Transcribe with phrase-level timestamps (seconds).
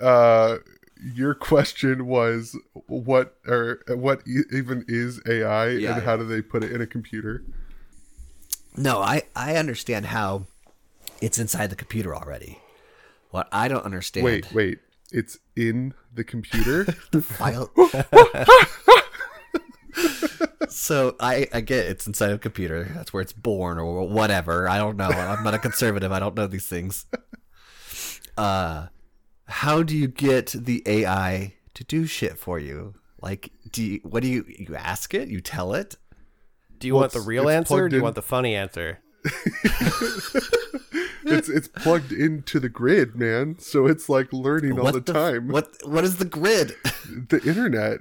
[0.00, 0.58] uh,
[1.14, 2.56] your question was
[2.86, 6.80] what or what e- even is AI Yeah, and how do they put it in
[6.80, 7.44] a computer?
[8.76, 10.46] No, I I understand how
[11.20, 12.58] it's inside the computer already.
[13.30, 14.24] What I don't understand.
[14.24, 14.78] Wait, wait.
[15.12, 16.84] It's in the computer?
[17.10, 17.70] the file.
[20.68, 22.90] so I, I get it's inside a computer.
[22.94, 24.68] That's where it's born or whatever.
[24.68, 25.08] I don't know.
[25.08, 26.12] I'm not a conservative.
[26.12, 27.06] I don't know these things.
[28.36, 28.86] Uh,
[29.50, 32.94] how do you get the AI to do shit for you?
[33.20, 35.28] Like, do you, what do you you ask it?
[35.28, 35.96] You tell it?
[36.78, 38.04] Do you Well, want the real answer or do you in.
[38.04, 39.00] want the funny answer?
[41.24, 43.56] it's it's plugged into the grid, man.
[43.58, 45.48] So it's like learning all What the, time.
[45.48, 46.74] What what is the grid?
[47.28, 48.00] The internet.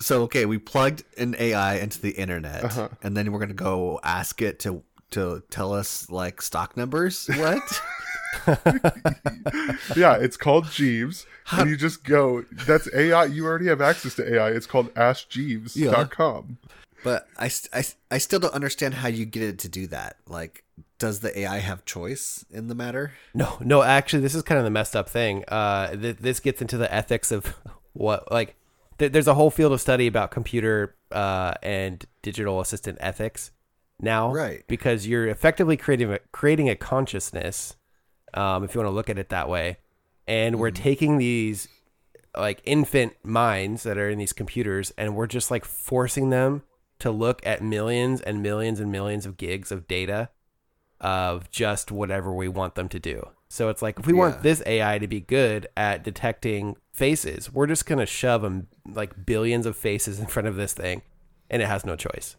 [0.00, 2.88] So okay, we plugged an AI into the internet, Uh-huh.
[3.02, 7.28] and then we're gonna go ask it to to tell us like stock numbers.
[7.36, 7.62] What?
[9.96, 11.26] Yeah, it's called Jeeves.
[11.52, 13.24] and you just go, that's AI.
[13.26, 14.50] You already have access to AI.
[14.50, 16.58] It's called AskJeeves.com.
[17.04, 20.16] but I, I, I still don't understand how you get it to do that.
[20.26, 20.64] Like,
[20.98, 23.12] does the AI have choice in the matter?
[23.34, 23.82] No, no.
[23.82, 25.44] Actually, this is kind of the messed up thing.
[25.48, 27.54] Uh, th- this gets into the ethics of
[27.92, 28.56] what, like,
[28.98, 33.50] th- there's a whole field of study about computer uh, and digital assistant ethics
[34.00, 34.62] now, Right.
[34.68, 37.74] Because you're effectively creating a, creating a consciousness,
[38.34, 39.78] um, if you want to look at it that way,
[40.26, 41.68] and we're taking these
[42.36, 46.62] like infant minds that are in these computers, and we're just like forcing them
[47.00, 50.28] to look at millions and millions and millions of gigs of data
[51.00, 53.28] of just whatever we want them to do.
[53.48, 54.18] So it's like if we Yeah.
[54.18, 59.24] want this AI to be good at detecting faces, we're just gonna shove them like
[59.24, 61.02] billions of faces in front of this thing,
[61.48, 62.36] and it has no choice.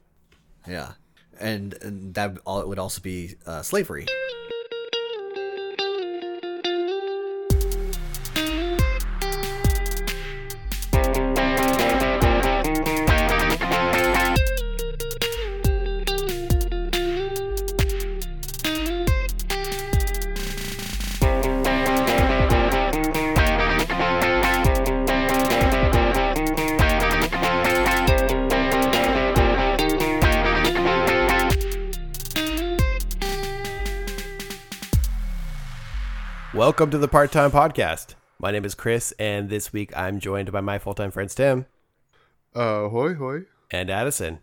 [0.68, 0.94] Yeah,
[1.40, 4.06] and, and that would also be uh, slavery.
[36.70, 38.14] Welcome to the Part Time Podcast.
[38.38, 41.66] My name is Chris, and this week I'm joined by my full time friends Tim
[42.54, 43.46] Uh, hoy, hoy.
[43.72, 44.38] and Addison.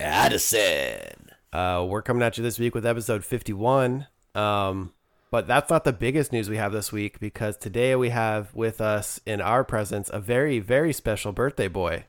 [0.00, 1.28] Addison.
[1.52, 4.06] Uh, we're coming at you this week with episode 51.
[4.34, 4.94] Um,
[5.30, 8.80] but that's not the biggest news we have this week because today we have with
[8.80, 12.06] us in our presence a very, very special birthday boy.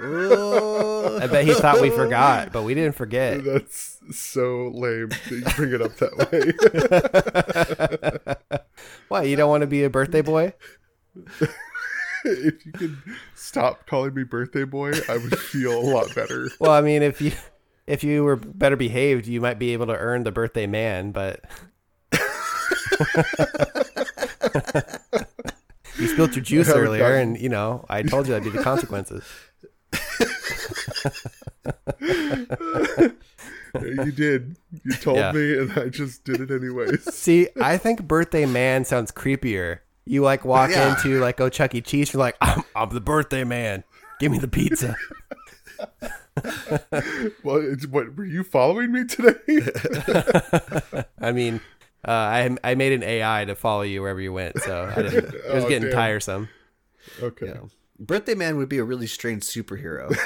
[1.22, 3.44] I bet he thought we forgot, but we didn't forget.
[3.44, 6.16] That's so lame that you bring it up that
[8.48, 8.58] way.
[9.08, 10.54] Why you don't want to be a birthday boy?
[12.24, 12.96] if you could
[13.34, 16.48] stop calling me birthday boy, I would feel a lot better.
[16.58, 17.32] Well, I mean, if you
[17.86, 21.44] if you were better behaved, you might be able to earn the birthday man, but
[25.98, 29.24] you spilled your juice earlier, and you know I told you that'd be the consequences.
[33.82, 34.56] You did.
[34.84, 35.32] You told Yeah.
[35.32, 37.02] me, and I just did it anyways.
[37.14, 39.78] See, I think birthday man sounds creepier.
[40.06, 40.90] You like walk Yeah.
[40.96, 41.80] into like oh Chuck E.
[41.80, 43.84] Cheese, you're like I'm, I'm the birthday man.
[44.18, 44.96] Give me the pizza.
[47.42, 49.34] Well, it's, what were you following me today?
[51.20, 51.60] I mean,
[52.06, 55.34] uh, I I made an AI to follow you wherever you went, so I didn't,
[55.34, 55.96] it was Oh, getting damn.
[55.96, 56.48] tiresome.
[57.22, 57.46] okay.
[57.48, 57.60] Yeah.
[57.98, 60.16] Birthday man would be a really strange superhero.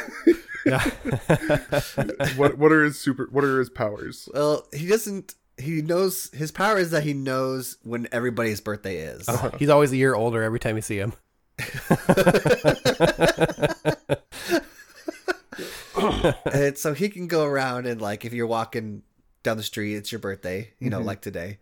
[2.37, 3.29] What what are his super?
[3.31, 4.29] What are his powers?
[4.33, 5.35] well, he doesn't.
[5.57, 9.29] He knows his power is that he knows when everybody's birthday is.
[9.59, 11.13] He's always a year older every time you see him.
[16.53, 19.03] and so he can go around and like if you're walking
[19.43, 21.59] down the street it's your birthday you know like today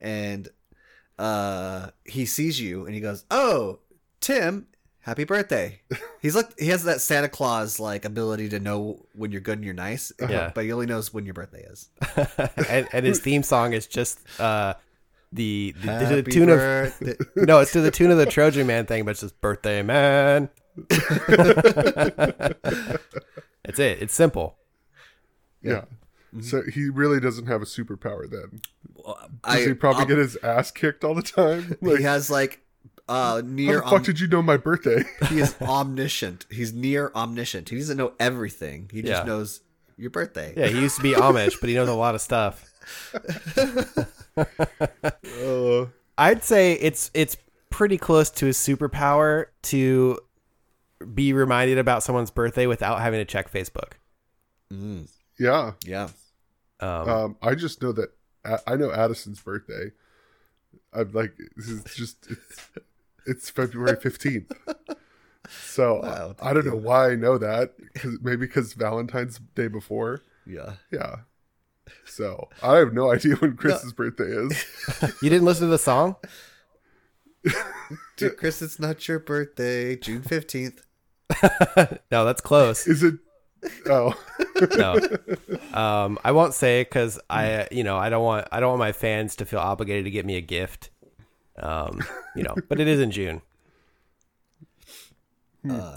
[0.00, 0.48] and
[1.18, 3.78] uh he sees you and he goes oh
[4.20, 4.66] tim
[5.06, 5.80] happy birthday
[6.20, 9.64] he's like he has that santa claus like ability to know when you're good and
[9.64, 10.50] you're nice Yeah.
[10.54, 11.88] but he only knows when your birthday is
[12.68, 14.74] and, and his theme song is just uh,
[15.32, 17.00] the, the, to the Happy tune of
[17.36, 20.48] no, it's to the tune of the Trojan Man thing, but it's just birthday man.
[23.64, 24.02] That's it.
[24.02, 24.56] It's simple.
[25.62, 25.84] Yeah.
[26.40, 28.60] So he really doesn't have a superpower then.
[29.04, 29.14] Does
[29.44, 31.76] I, he probably um, get his ass kicked all the time?
[31.80, 32.62] Like, he has like
[33.08, 33.66] uh near.
[33.66, 35.02] how near the fuck om- did you know my birthday?
[35.28, 39.24] he is omniscient he's near omniscient he doesn't know everything he just Yeah.
[39.24, 39.60] knows
[39.96, 42.64] your birthday Yeah, he used to be Amish, but he knows a lot of stuff.
[44.36, 45.86] uh,
[46.18, 47.36] I'd say it's it's
[47.70, 50.18] pretty close to a superpower to
[51.14, 53.92] be reminded about someone's birthday without having to check Facebook.
[54.72, 55.72] Mm, Yeah.
[55.84, 56.08] yeah.
[56.80, 58.10] Um, Um, I just know that
[58.44, 59.92] I I know Addison's birthday.
[60.92, 62.68] I'm like, this is just it's,
[63.26, 64.52] it's February fifteenth.
[65.50, 67.72] So Wow, I don't know why I know that.
[67.94, 70.22] 'cause- maybe because Valentine's Day before.
[70.46, 70.74] Yeah.
[70.92, 71.16] Yeah.
[72.04, 74.64] So I have no idea when Chris's birthday is.
[75.22, 76.16] you didn't listen to the song?
[78.16, 79.96] Dude, Chris, it's not your birthday.
[79.96, 80.80] June 15th.
[82.10, 82.86] No, that's close.
[82.86, 83.14] Is it?
[83.86, 84.14] Oh,
[84.76, 84.94] No,
[85.74, 88.92] um, I won't say because I, you know, I don't want I don't want my
[88.92, 90.90] fans to feel obligated to get me a gift.
[91.58, 92.02] Um,
[92.34, 93.42] you know, but it is in June,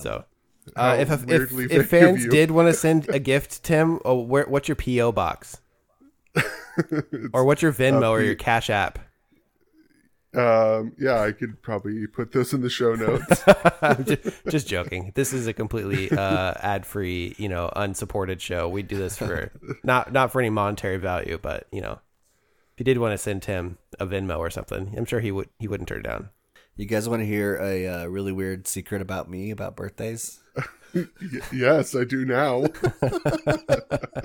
[0.02, 0.26] so.
[0.76, 4.00] Uh, if, if, if, vague if of fans did want to send a gift, Tim,
[4.06, 5.62] oh, where, what's your PO box,
[7.34, 9.00] or what's your Venmo or your Cash App?
[10.36, 13.44] um, yeah, I could probably put those in the show notes.
[14.06, 15.12] just, just joking.
[15.16, 18.70] This is a completely uh, ad-free, you know, unsupported show.
[18.70, 19.52] We do this for
[19.84, 22.00] not not for any monetary value, but you know,
[22.80, 25.50] if you did want to send Tim a Venmo or something, I'm sure he would
[25.60, 26.30] he wouldn't turn it down.
[26.78, 30.40] You guys want to hear a uh, really weird secret about me about birthdays?
[31.54, 32.66] Yes, I do now.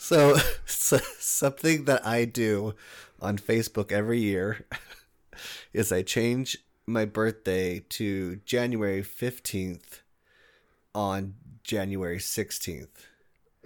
[0.00, 0.36] So,
[0.66, 2.74] so something that I do
[3.20, 4.64] on Facebook every year
[5.74, 6.56] is I change
[6.86, 10.00] my birthday to January 15th
[10.94, 12.88] on January 16th.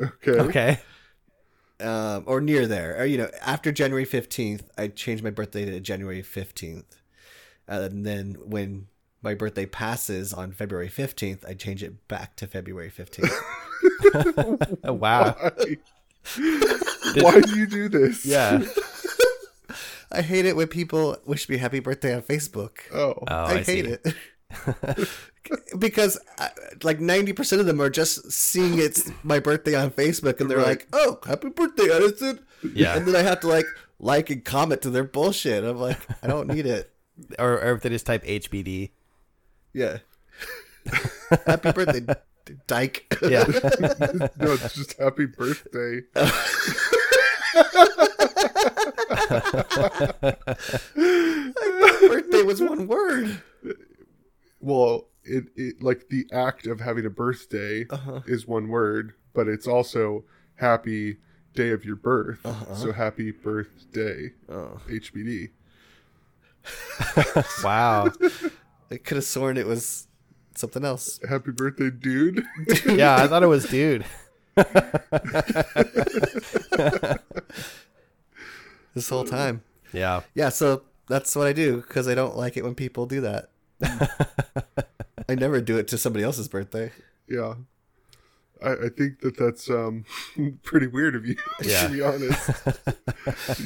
[0.03, 0.33] Okay.
[0.33, 0.81] Okay.
[1.85, 2.99] Um, or near there.
[2.99, 6.85] Or, you know, after January 15th, I change my birthday to January 15th.
[7.69, 8.87] And then when
[9.23, 13.31] my birthday passes on February 15th, I change it back to February 15th.
[14.85, 15.35] Oh, wow.
[15.39, 15.77] Why?
[17.17, 18.25] Why do you do this?
[18.25, 18.63] Yeah.
[20.13, 22.79] I hate it when people wish me happy birthday on Facebook.
[22.93, 23.15] Oh.
[23.15, 23.97] Oh, I, I, hate see.
[24.11, 25.09] it.
[25.79, 26.49] because uh,
[26.83, 30.67] like 90% of them are just seeing it's my birthday on Facebook and they're Right.
[30.67, 32.41] like, "Oh, happy birthday, Addison."
[32.75, 32.97] Yeah.
[32.97, 33.67] And then I have to like
[33.99, 35.65] like and comment to their bullshit.
[35.65, 36.91] I'm like, I don't need it.
[37.39, 38.91] Or, or if they just type HBD.
[39.73, 39.99] Yeah.
[41.47, 43.07] happy birthday, d- dyke.
[43.23, 43.45] Yeah.
[44.37, 46.01] no, it's just happy birthday.
[51.05, 53.41] birthday was one word.
[54.61, 58.21] Well, it, it like the act of having a birthday Uh-huh.
[58.27, 60.25] is one word, but it's also
[60.57, 61.17] happy
[61.55, 62.41] day of your birth.
[62.77, 64.81] So happy birthday, Oh.
[64.89, 65.51] HBD.
[67.65, 68.11] Wow.
[68.91, 70.07] I could have sworn it was
[70.55, 71.19] something else.
[71.29, 72.45] Happy birthday, dude.
[72.87, 74.05] Yeah, I thought it was dude.
[78.95, 79.63] This whole time.
[79.93, 80.21] Yeah.
[80.35, 83.49] Yeah, so that's what I do because I don't like it when people do that.
[85.29, 86.93] I never do it to somebody else's birthday.
[87.29, 87.55] yeah.
[88.63, 90.05] I, I think that that's um
[90.63, 91.89] pretty weird of you, Yeah.
[91.89, 92.51] to be honest.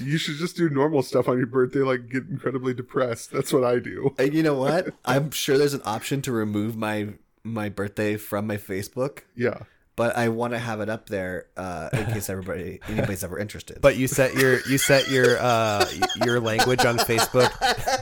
[0.03, 3.31] you should just do normal stuff on your birthday, like get incredibly depressed.
[3.31, 4.15] That's what I do.
[4.19, 4.95] And you know what?
[5.05, 7.09] I'm sure there's an option to remove my
[7.45, 9.59] my birthday from my Facebook, Yeah.
[9.95, 13.81] but I want to have it up there uh, in case everybody anybody's ever interested.
[13.81, 15.87] But you set your you set your uh
[16.25, 17.53] your language on Facebook.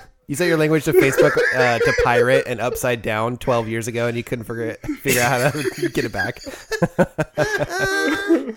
[0.29, 4.09] You set your language to Facebook uh, to pirate and upside down 12 years ago,
[4.09, 6.41] and you couldn't figure it, figure out how to get it back.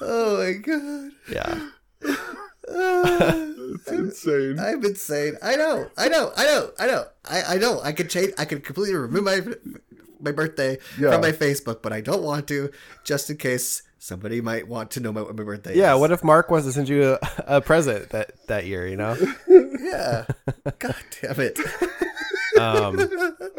[0.00, 1.68] oh my god, Yeah.
[2.68, 4.58] It's insane.
[4.58, 5.36] I'm insane.
[5.42, 7.80] I know, I know, I know, I know, I, I know.
[7.82, 9.40] I could change, I could completely remove my
[10.20, 11.12] my birthday Yeah.
[11.12, 12.70] from my Facebook, but I don't want to,
[13.04, 15.94] just in case somebody might want to know my, my birthday Yeah.
[15.94, 16.00] is.
[16.00, 17.18] What if Mark wants to send you a,
[17.56, 18.86] a present that that year?
[18.86, 19.16] You know.
[19.86, 20.24] Yeah.
[20.78, 21.58] God damn it.
[22.58, 22.98] Um,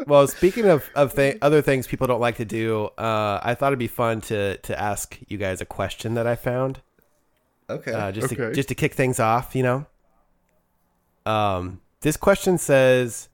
[0.08, 3.68] well, speaking of of th- other things people don't like to do, uh, I thought
[3.68, 6.80] it'd be fun to to ask you guys a question that I found.
[7.70, 7.92] Okay.
[7.92, 9.86] uh, just to, just to kick things off, you know.
[11.26, 13.28] Um, this question says,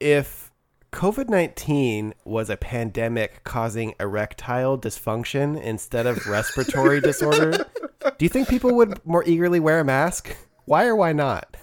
[0.00, 0.50] if
[0.94, 7.66] COVID nineteen was a pandemic causing erectile dysfunction instead of respiratory disorder,
[8.16, 10.36] do you think people would more eagerly wear a mask?
[10.66, 11.56] Why or why not?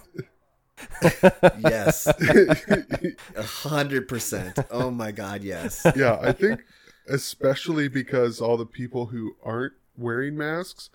[1.60, 2.08] yes.
[3.38, 4.60] A hundred percent.
[4.70, 5.88] Oh my god, yes.
[5.96, 6.60] yeah, I think
[7.08, 10.90] especially because all the people who aren't wearing masks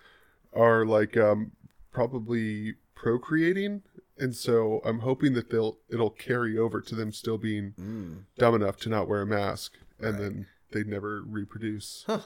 [0.52, 1.52] are like um
[1.90, 3.82] probably procreating
[4.18, 8.24] and so I'm hoping that they'll it'll carry over to them still being Mm.
[8.38, 12.04] dumb enough to not wear a mask and then they never reproduce.
[12.06, 12.20] Huh.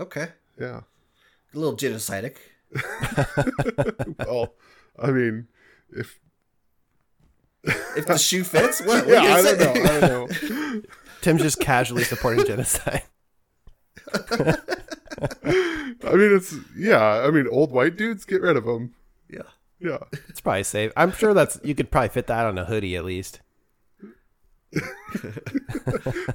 [0.00, 0.28] Okay.
[0.58, 0.80] Yeah.
[1.54, 2.36] A little genocidic.
[4.26, 4.54] Well,
[4.98, 5.48] I mean,
[5.90, 6.18] if
[7.64, 8.80] if the shoe fits.
[8.80, 9.06] What?
[9.06, 9.72] what Yeah, I don't know.
[9.82, 10.82] I don't know.
[11.20, 13.02] Tim's just casually supporting genocide.
[14.14, 14.56] I
[16.14, 17.22] mean, it's yeah.
[17.26, 18.94] I mean, old white dudes, get rid of them.
[19.28, 19.42] Yeah.
[19.82, 19.98] Yeah.
[20.28, 20.92] It's probably safe.
[20.96, 23.40] I'm sure that's you could probably fit that on a hoodie at least.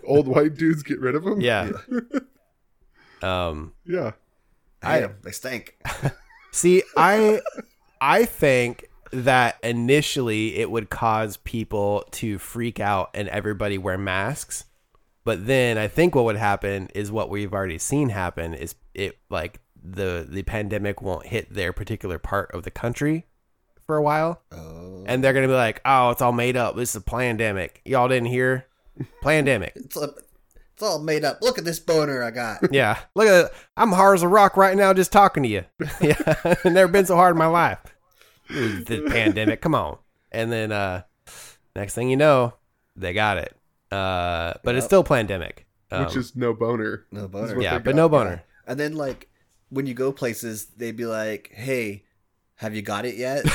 [0.04, 1.42] Old white dudes, get rid of them.
[1.42, 1.72] Yeah.
[3.24, 3.74] Um.
[3.84, 4.12] Yeah.
[4.84, 5.16] I am.
[5.24, 5.76] They stink.
[6.52, 7.42] See, I
[8.00, 14.66] I think that initially it would cause people to freak out and everybody wear masks.
[15.24, 19.18] But then I think what would happen is what we've already seen happen is it
[19.32, 23.26] like the the pandemic won't hit their particular part of the country
[23.88, 24.42] for a while.
[24.52, 25.04] Oh.
[25.08, 26.76] And they're gonna be like, Oh, it's all made up.
[26.76, 27.82] This is a pandemic.
[27.86, 28.68] Y'all didn't hear?
[29.22, 29.74] Pandemic.
[29.76, 30.14] It's, all-
[30.74, 31.40] it's all made up.
[31.42, 32.60] Look at this boner I got.
[32.72, 33.00] Yeah.
[33.16, 35.64] Look at I'm hard as a rock right now just talking to you.
[36.02, 36.56] yeah.
[36.66, 37.80] Never been so hard in my life.
[38.50, 39.62] The pandemic.
[39.62, 39.98] Come on.
[40.32, 41.04] And then uh
[41.76, 42.54] next thing you know,
[42.96, 43.56] they got it.
[43.92, 45.66] Uh but it's still pandemic.
[45.90, 47.06] Um, Which is no boner.
[47.12, 47.60] No boner.
[47.62, 47.96] yeah, but got.
[47.96, 48.44] no boner.
[48.68, 49.30] And then like
[49.70, 52.04] when you go places, they'd be like, "Hey,
[52.58, 53.46] have you got it yet?"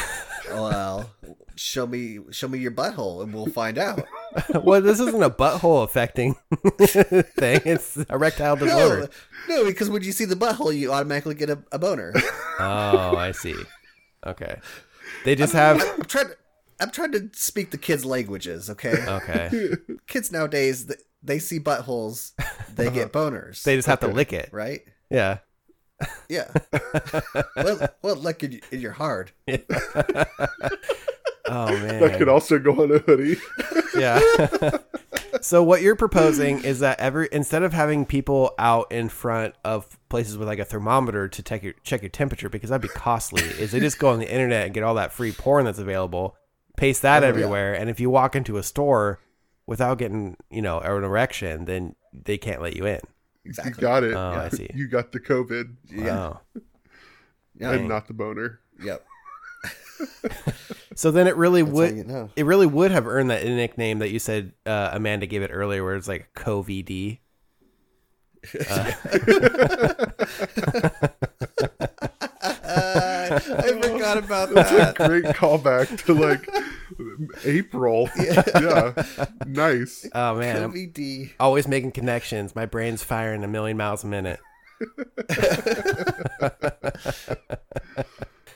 [0.50, 1.11] well,
[1.54, 4.04] show me show me your butthole, and we'll find out.
[4.62, 6.35] well, this isn't a butthole affecting
[6.78, 7.61] thing.
[7.64, 9.09] It's erectile no, disorder.
[9.49, 12.12] no, because when you see the butthole, you automatically get a, a boner.
[12.59, 13.54] Oh, I see.
[14.26, 14.56] Okay.
[15.25, 16.37] They just have I'm trying to.
[16.80, 19.04] I'm trying to speak the kids' languages, okay?
[19.06, 19.71] okay.
[20.09, 20.90] Kids nowadays,
[21.23, 22.32] they see buttholes,
[22.75, 24.49] they get boners, They just have to lick it.
[24.52, 24.80] right?
[25.09, 25.38] Yeah.
[26.28, 26.50] Yeah.
[27.56, 29.32] well, well, look in, in your heart.
[31.44, 32.00] Oh man.
[32.00, 33.37] That could also go on a hoodie.
[33.99, 34.21] Yeah.
[35.40, 39.99] so what you're proposing is that every instead of having people out in front of
[40.09, 43.42] places with like a thermometer to check your check your temperature because that'd be costly,
[43.42, 46.37] is they just go on the internet and get all that free porn that's available,
[46.76, 47.30] paste that Oh, yeah.
[47.30, 49.18] everywhere, and if you walk into a store
[49.66, 53.00] without getting you know an erection, then they can't let you in.
[53.44, 53.72] Exactly.
[53.76, 54.14] You got it.
[54.14, 54.68] Oh, I see.
[54.75, 56.04] You got the COVID Yeah.
[56.06, 56.40] Wow.
[57.58, 57.72] Yeah.
[57.72, 58.61] and not the boner.
[58.82, 59.04] Yep.
[60.94, 62.28] So then it really That's would you know.
[62.37, 65.82] it really would have earned that nickname that you said uh, Amanda gave it earlier,
[65.82, 67.18] where it's like COVD.
[68.68, 68.92] Uh,
[72.44, 74.94] I forgot about That's a that.
[74.96, 76.49] great callback to like
[77.44, 78.08] April.
[78.18, 78.92] Yeah.
[79.46, 80.08] Nice.
[80.14, 81.32] Oh man, I'm COVID.
[81.40, 82.54] always making connections.
[82.54, 84.40] My brain's firing a million miles a minute.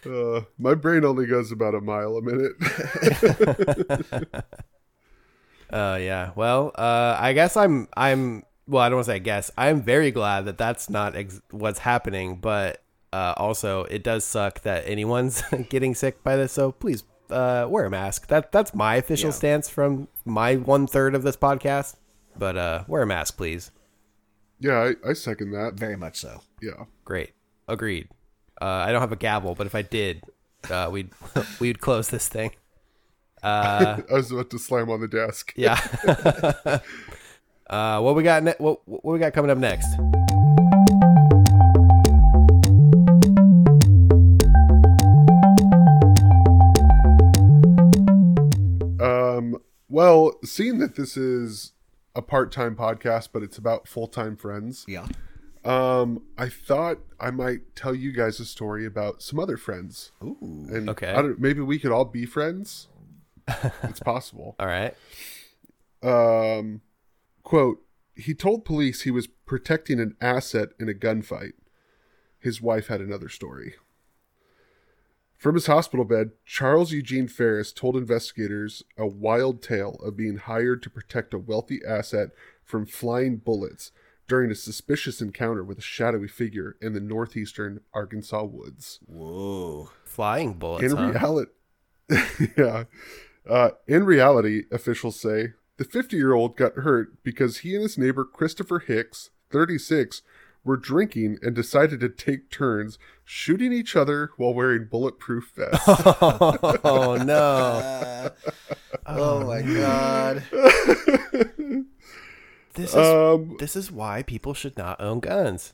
[0.06, 2.52] Uh, my brain only goes about a mile a minute.
[5.68, 6.30] Uh, yeah.
[6.36, 8.84] Well, uh, I guess I'm I'm well.
[8.84, 11.80] I don't want to say I guess I'm very glad that that's not ex- what's
[11.80, 16.52] happening, but uh, also it does suck that anyone's getting sick by this.
[16.52, 18.28] So please uh, wear a mask.
[18.28, 19.34] That that's my official Yeah.
[19.36, 21.96] stance from my one third of this podcast.
[22.38, 23.70] But uh, wear a mask, please.
[24.60, 25.74] yeah, I, I second that.
[25.74, 26.42] Very much so.
[26.62, 26.84] Yeah.
[27.04, 27.32] Great.
[27.68, 28.08] Agreed.
[28.60, 30.22] Uh, I don't have a gavel, but if I did,
[30.70, 31.10] uh, we'd
[31.60, 32.52] we'd close this thing.
[33.42, 35.52] Uh, I was about to slam on the desk.
[35.56, 35.78] yeah.
[37.68, 38.42] uh, what we got?
[38.42, 39.88] Ne- what what we got coming up next?
[49.88, 51.72] Well, seeing that this is
[52.14, 55.06] a part-time podcast, but it's about full-time friends, Yeah.
[55.64, 60.12] um, I thought I might tell you guys a story about some other friends.
[60.24, 60.38] Ooh.
[60.70, 61.10] And Okay.
[61.12, 62.88] I don't, maybe we could all be friends.
[63.82, 64.56] it's possible.
[64.58, 64.94] All right.
[66.02, 66.80] Um,
[67.42, 67.82] quote:
[68.14, 71.52] He told police he was protecting an asset in a gunfight.
[72.38, 73.74] His wife had another story.
[75.36, 80.82] From his hospital bed, Charles Eugene Ferris told investigators a wild tale of being hired
[80.82, 82.30] to protect a wealthy asset
[82.64, 83.92] from flying bullets
[84.28, 88.98] during a suspicious encounter with a shadowy figure in the northeastern Arkansas woods.
[89.06, 89.90] Whoa.
[90.04, 90.90] Flying bullets.
[90.92, 91.10] In huh?
[91.10, 91.50] reality,
[92.56, 92.84] yeah.
[93.48, 97.98] Uh, in reality, officials say the 50 year old got hurt because he and his
[97.98, 100.22] neighbor Christopher Hicks, 36,
[100.66, 105.84] were drinking and decided to take turns shooting each other while wearing bulletproof vests.
[105.86, 107.34] oh no.
[107.34, 108.30] Uh,
[109.06, 110.42] oh my god.
[112.74, 115.72] This is um, this is why people should not own guns.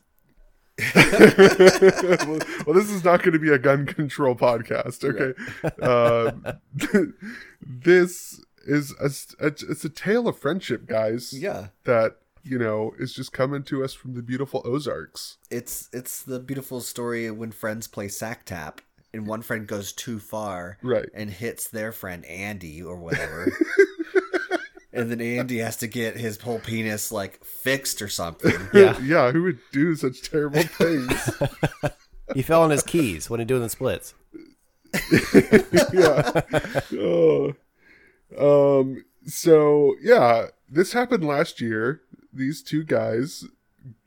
[0.95, 5.33] well, well, this is not going to be a gun control podcast, okay?
[5.85, 7.13] Um,
[7.61, 11.31] this is a, a, it's a tale of friendship, guys.
[11.33, 11.67] Yeah.
[11.83, 15.37] That you know is just coming to us from the beautiful Ozarks.
[15.49, 18.81] It's it's the beautiful story of when friends play sack tap
[19.13, 21.09] and one friend goes too far Right.
[21.13, 23.51] and hits their friend Andy or whatever.
[24.93, 28.53] and then Andy has to get his whole penis like fixed or something.
[28.73, 28.99] Yeah.
[29.01, 31.29] yeah, who would do such terrible things?
[32.33, 34.13] He fell on his keys when he doing the splits.
[35.93, 36.41] yeah.
[36.93, 37.53] Oh.
[38.37, 39.03] Um.
[39.25, 42.01] So yeah, this happened last year.
[42.33, 43.45] These two guys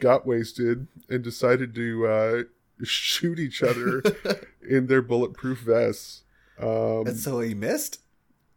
[0.00, 2.42] got wasted and decided to uh,
[2.82, 4.02] shoot each other
[4.68, 6.22] in their bulletproof vests.
[6.58, 8.00] Um, And so he missed?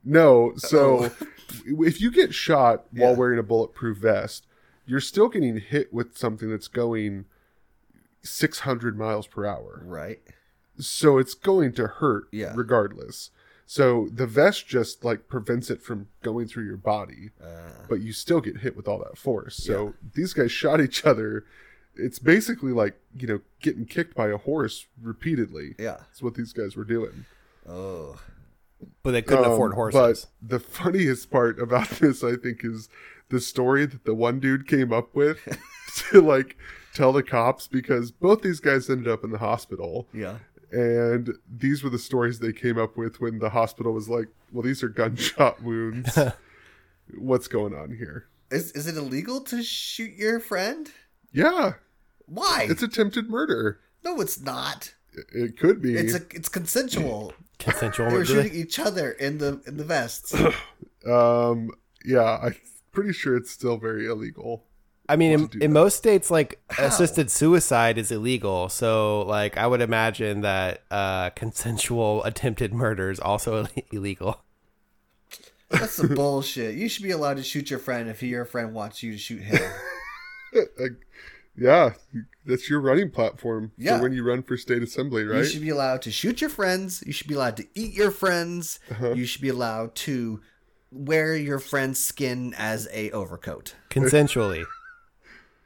[0.04, 1.12] no, so
[1.66, 3.18] if you get shot while Yeah.
[3.18, 4.48] wearing a bulletproof vest,
[4.86, 7.26] you're still getting hit with something that's going
[8.24, 9.82] 600 miles per hour.
[9.86, 10.22] Right.
[10.80, 12.54] so it's going to hurt Yeah.
[12.56, 13.32] regardless
[13.72, 18.12] so the vest just like prevents it from going through your body Uh, but you
[18.12, 21.46] still get hit with all that force so these guys shot each other
[21.96, 25.98] it's basically like you know getting kicked by a horse repeatedly yeah.
[26.00, 27.26] that's what these guys were doing
[27.68, 28.20] Oh.
[29.04, 30.26] But they couldn't Um, afford horses.
[30.42, 32.90] but the funniest part about this i think is
[33.30, 35.38] the story that the one dude came up with
[36.10, 36.58] to like
[36.96, 40.38] tell the cops because both these guys ended up in the hospital Yeah.
[40.72, 44.64] And these were the stories they came up with when the hospital was like, "Well,
[44.64, 46.18] these are gunshot wounds.
[47.18, 48.28] What's going on here?
[48.52, 50.90] Is Is is it illegal to shoot your friend?
[51.32, 51.74] Yeah,
[52.26, 52.68] Why?
[52.70, 53.80] it's attempted murder.
[54.04, 54.94] no, it's not.
[55.14, 55.96] It- It could be.
[55.96, 57.34] It's a it's consensual.
[57.60, 58.34] Consensual They were murder.
[58.44, 60.34] shooting each other in the in the vests.
[61.06, 61.72] um,
[62.06, 62.56] yeah, I'm
[62.92, 64.64] pretty sure it's still very illegal.
[65.10, 66.86] I mean, in, in most states, like How?
[66.86, 68.70] assisted suicide is illegal.
[68.70, 74.42] So, like, I would imagine that uh, consensual attempted murder is also illegal.
[75.70, 76.76] That's some bullshit.
[76.76, 79.42] You should be allowed to shoot your friend if your friend wants you to shoot
[79.42, 79.60] him.
[80.80, 80.94] Like,
[81.56, 81.94] yeah,
[82.44, 83.98] that's your running platform Yeah.
[83.98, 85.38] for when you run for state assembly, right?
[85.40, 87.04] You should be allowed to shoot your friends.
[87.06, 88.80] You should be allowed to eat your friends.
[88.90, 89.12] Uh-huh.
[89.14, 90.42] You should be allowed to
[90.92, 93.76] wear your friend's skin as a overcoat.
[93.92, 94.66] Consensually.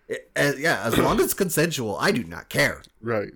[0.08, 2.82] It- as- yeah, as long as it's consensual, I do not care.
[3.02, 3.32] Right.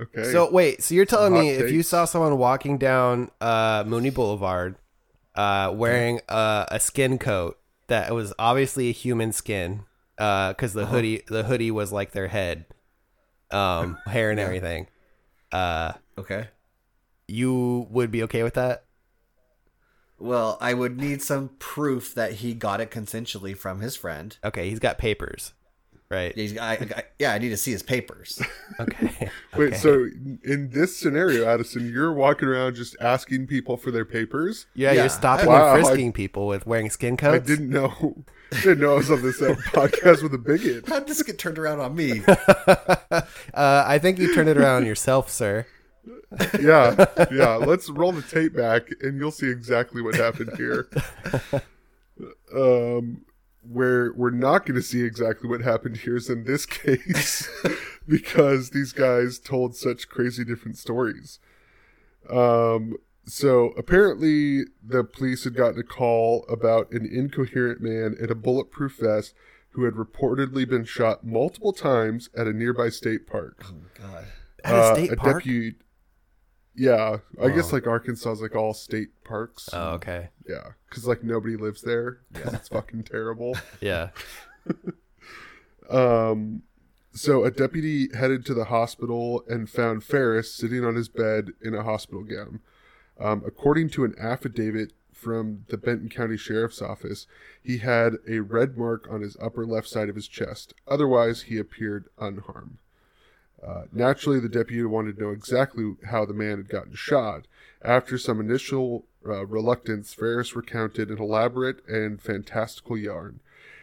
[0.00, 0.30] Okay.
[0.30, 4.10] So wait, so you're telling Hot me if you saw someone walking down uh, Mooney
[4.10, 4.76] Boulevard,
[5.34, 9.84] uh, wearing uh, a skin coat that was obviously a human skin,
[10.16, 12.66] because the hoodie the hoodie was like their head,
[13.50, 14.86] um, hair and everything,
[15.52, 16.48] uh, Okay.
[17.26, 18.84] you would be okay with that?
[20.18, 24.36] Well, I would need some proof that he got it consensually from his friend.
[24.42, 25.52] Okay, he's got papers,
[26.08, 26.32] right?
[26.36, 28.40] Yeah, he's- I, I, yeah, I need to see his papers.
[28.78, 29.30] Okay.
[29.56, 29.76] Wait, okay.
[29.78, 30.06] so
[30.44, 34.66] in this scenario, Addison, you're walking around just asking people for their papers?
[34.74, 37.42] yeah, yeah, you're stopping Wow, and I- frisking people with wearing skin coats.
[37.42, 38.16] I didn't know.
[38.52, 39.40] I didn't know I was on this
[39.72, 40.86] podcast with a bigot.
[40.88, 42.22] How'd this get turned around on me?
[42.28, 43.22] uh,
[43.54, 45.66] I think you turned it around on yourself, sir.
[46.60, 47.56] Yeah, yeah.
[47.56, 50.88] Let's roll the tape back, and you'll see exactly what happened here.
[52.54, 53.22] Um,
[53.68, 57.48] where we're not going to see exactly what happened here is in this case,
[58.08, 61.38] because these guys told such crazy different stories.
[62.30, 68.34] Um, so apparently, the police had gotten a call about an incoherent man in a
[68.36, 69.34] bulletproof vest
[69.70, 73.64] who had reportedly been shot multiple times at a nearby state park.
[73.64, 74.24] Oh, God.
[74.64, 75.42] At a Uh, state park.
[75.42, 75.76] deputy.
[76.76, 77.76] Yeah, I guess Oh.
[77.76, 79.68] like Arkansas is like all state parks.
[79.72, 80.28] Oh, okay.
[80.48, 82.18] Yeah, because like nobody lives there.
[82.34, 83.56] Yeah, it's fucking terrible.
[83.80, 84.10] Yeah.
[85.90, 86.62] Um,
[87.12, 91.74] so a deputy headed to the hospital and found Ferris sitting on his bed in
[91.74, 92.60] a hospital gown.
[93.20, 97.26] Um, according to an affidavit from the Benton County Sheriff's Office,
[97.62, 100.74] he had a red mark on his upper left side of his chest.
[100.86, 102.78] Otherwise, he appeared unharmed.
[103.64, 107.46] Uh, naturally, the deputy wanted to know exactly how the man had gotten shot.
[107.82, 113.40] After some initial uh, reluctance, Ferris recounted an elaborate and fantastical yarn.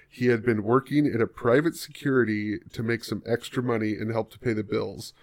[0.08, 4.32] He had been working in a private security to make some extra money and help
[4.32, 5.14] to pay the bills,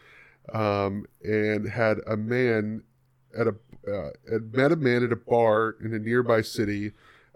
[0.53, 2.83] um, and had a man
[3.39, 3.55] at a
[3.89, 6.93] uh, had met a man at a bar in a nearby city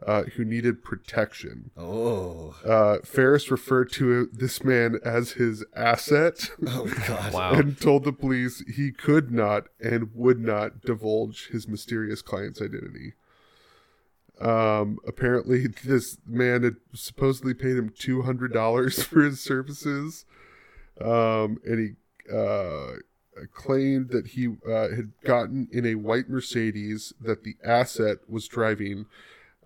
[0.07, 1.71] uh, who needed protection.
[1.77, 2.55] Oh.
[2.64, 7.33] Uh, Ferris referred to this man as his asset Oh, God.
[7.33, 7.53] Wow.
[7.55, 13.14] and told the police he could not and would not divulge his mysterious client's identity.
[14.40, 20.25] Um, apparently, this man had supposedly paid him two hundred dollars for his services,
[21.01, 22.95] um, and he uh,
[23.53, 29.07] claimed that he uh, had gotten in a white Mercedes that the asset was driving.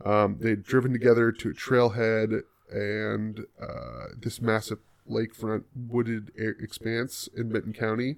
[0.04, 4.78] Um, they'd driven together to a trailhead and uh, this massive
[5.10, 8.16] lakefront wooded air expanse in Benton County.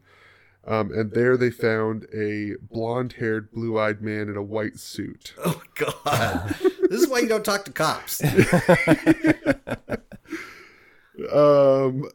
[0.66, 5.34] Um, and there they found a blonde haired, blue eyed man in a white suit.
[5.44, 6.54] Oh God!
[6.90, 8.20] this is why you don't talk to cops.
[11.32, 12.08] Um,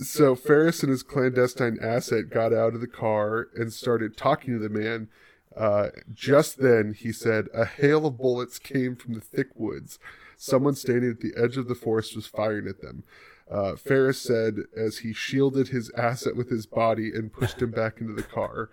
[0.00, 4.58] so Ferris and his clandestine asset got out of the car and started talking to
[4.58, 5.08] the man.
[5.56, 9.98] Uh, just then, he said, a hail of bullets came from the thick woods.
[10.36, 13.02] Someone standing at the edge of the forest was firing at them.
[13.50, 18.00] Uh, Ferris said as he shielded his asset with his body and pushed him back
[18.00, 18.70] into the car.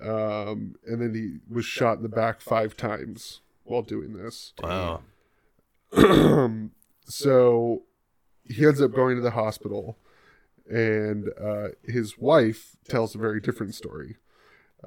[0.00, 4.54] Um, and then he was shot in the back five times while doing this.
[4.62, 5.02] Wow.
[7.04, 7.82] so
[8.48, 9.98] he ends up going to the hospital,
[10.68, 14.16] and uh, his wife tells a very different story.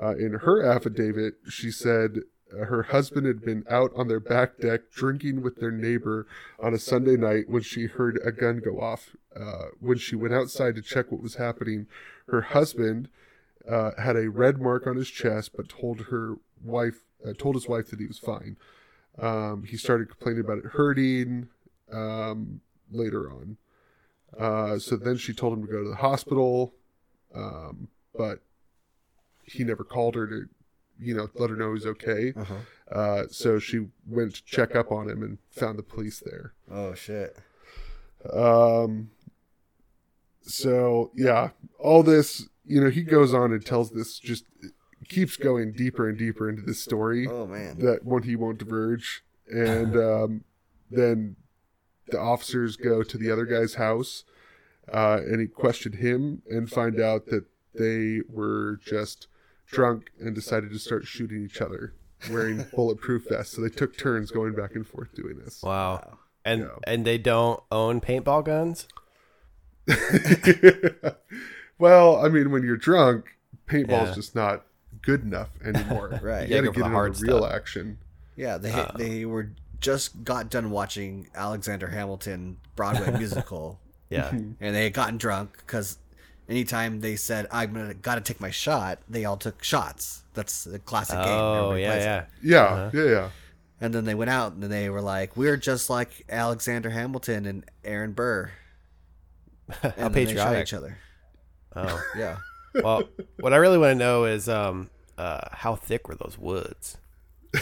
[0.01, 2.19] Uh, in her affidavit, she said
[2.53, 6.27] uh, her husband had been out on their back deck drinking with their neighbor
[6.59, 9.15] on a Sunday night when she heard a gun go off.
[9.35, 11.87] Uh, when she went outside to check what was happening,
[12.27, 13.09] her husband
[13.69, 17.67] uh, had a red mark on his chest, but told her wife uh, told his
[17.67, 18.57] wife that he was fine.
[19.17, 21.47] Um, he started complaining about it hurting
[21.91, 23.57] um, later on.
[24.37, 26.73] Uh, so then she told him to go to the hospital,
[27.35, 28.39] um, but
[29.45, 30.49] he never called her to,
[30.99, 32.33] you know, let her know he's okay.
[32.35, 32.55] Uh-huh.
[32.91, 36.53] Uh, so she went to check up on him and found the police there.
[36.71, 37.37] Oh shit!
[38.31, 39.11] Um,
[40.41, 44.45] so yeah, all this, you know, he goes on and tells this just
[45.09, 47.79] keeps going deeper and deeper into this story Oh man!
[47.79, 50.43] that one he won't diverge, and um,
[50.91, 51.35] then
[52.07, 54.23] the officers go to the other guy's house,
[54.93, 59.27] uh, and he questioned him and find out that they were just
[59.67, 61.93] drunk and decided to start shooting each other
[62.31, 63.55] wearing bulletproof vests.
[63.55, 65.61] So they took turns going back and forth doing this.
[65.63, 66.17] Wow.
[66.45, 66.67] And Yeah.
[66.85, 68.87] and they don't own paintball guns?
[71.77, 74.13] well, I mean, when you're drunk, paintball's Yeah.
[74.15, 74.65] just not
[75.01, 76.09] good enough anymore.
[76.21, 76.47] Right.
[76.47, 77.51] You Yeah, got to go get into hard real stuff.
[77.53, 77.97] action.
[78.35, 78.91] Yeah, they Uh.
[78.97, 79.49] they were
[79.79, 84.29] just got done watching Alexander Hamilton Broadway musical, Yeah.
[84.31, 85.97] and they had gotten drunk because
[86.49, 90.23] anytime they said I'm gonna gotta take my shot, they all took shots.
[90.33, 91.27] That's a classic game.
[91.27, 92.25] oh, Everybody yeah, yeah.
[92.41, 92.89] Yeah, Uh-huh.
[92.93, 93.29] yeah, yeah.
[93.81, 97.65] And then they went out and they were like, "We're just like Alexander Hamilton and
[97.83, 98.51] Aaron Burr."
[99.83, 100.61] And How then they shot patriotic.
[100.67, 100.97] each other.
[101.75, 102.03] Oh.
[102.17, 102.37] Yeah.
[102.75, 103.03] Well,
[103.39, 106.97] what I really want to know is um uh how thick were those woods?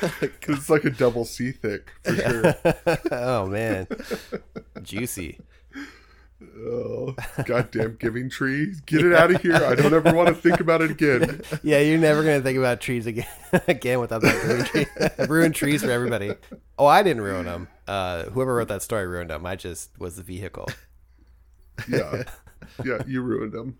[0.20, 2.54] Because it's like a double C thick for sure.
[3.12, 3.86] oh man.
[4.82, 5.40] Juicy.
[6.58, 7.14] Oh,
[7.46, 8.74] goddamn giving tree.
[8.86, 9.54] Get it out of here.
[9.54, 11.40] I don't ever want to think about it again.
[11.62, 13.26] Yeah, you're never gonna think about trees again
[13.66, 15.26] again without that green tree.
[15.26, 16.34] Ruined trees for everybody.
[16.78, 17.68] Oh, I didn't ruin them.
[17.88, 19.46] Uh, whoever wrote that story ruined them.
[19.46, 20.68] I just was the vehicle.
[21.88, 22.24] Yeah.
[22.84, 23.78] Yeah, you ruined them.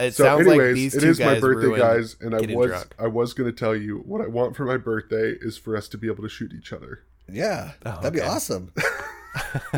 [0.00, 2.34] Well, it So sounds anyways, like these it two is guys my birthday guys and
[2.34, 2.94] I was drunk.
[2.98, 5.88] I was going to tell you what I want for my birthday is for us
[5.88, 7.04] to be able to shoot each other.
[7.30, 7.72] Yeah.
[7.86, 8.72] Oh, that'd be awesome.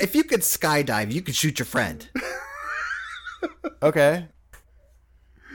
[0.00, 2.08] if you could skydive, you could shoot your friend,
[3.82, 4.26] Okay,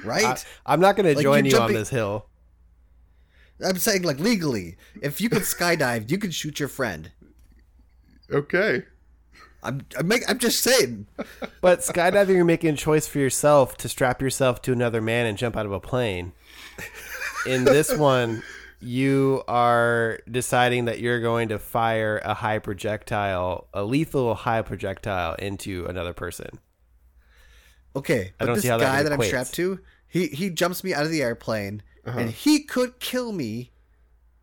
[0.03, 0.45] right?
[0.65, 2.27] I, am not gonna Like, join you're you jumping- on this hill.
[3.63, 7.11] I'm saying like legally, if you could skydive, you could shoot your friend.
[8.31, 8.83] Okay.
[9.65, 11.07] I'm I'm, make, I'm just saying.
[11.61, 15.37] But skydiving, you're making a choice for yourself to strap yourself to another man and
[15.37, 16.31] jump out of a plane.
[17.47, 18.43] In this one,
[18.79, 25.33] you are deciding that you're going to fire a high projectile, a lethal high projectile
[25.35, 26.59] into another person.
[27.95, 31.03] Okay, but this how that guy that I'm strapped to, he he jumps me out
[31.05, 32.19] of the airplane, Uh-huh.
[32.19, 33.71] and he could kill me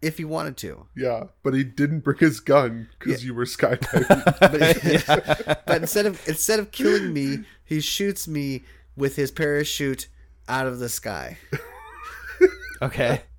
[0.02, 0.86] if he wanted to.
[0.96, 5.06] Yeah, but he didn't bring his gun cuz you were skydiving.
[5.06, 8.64] But, but instead of instead of killing me, he shoots me
[8.96, 10.08] with his parachute
[10.48, 11.38] out of the sky.
[12.82, 13.22] Okay.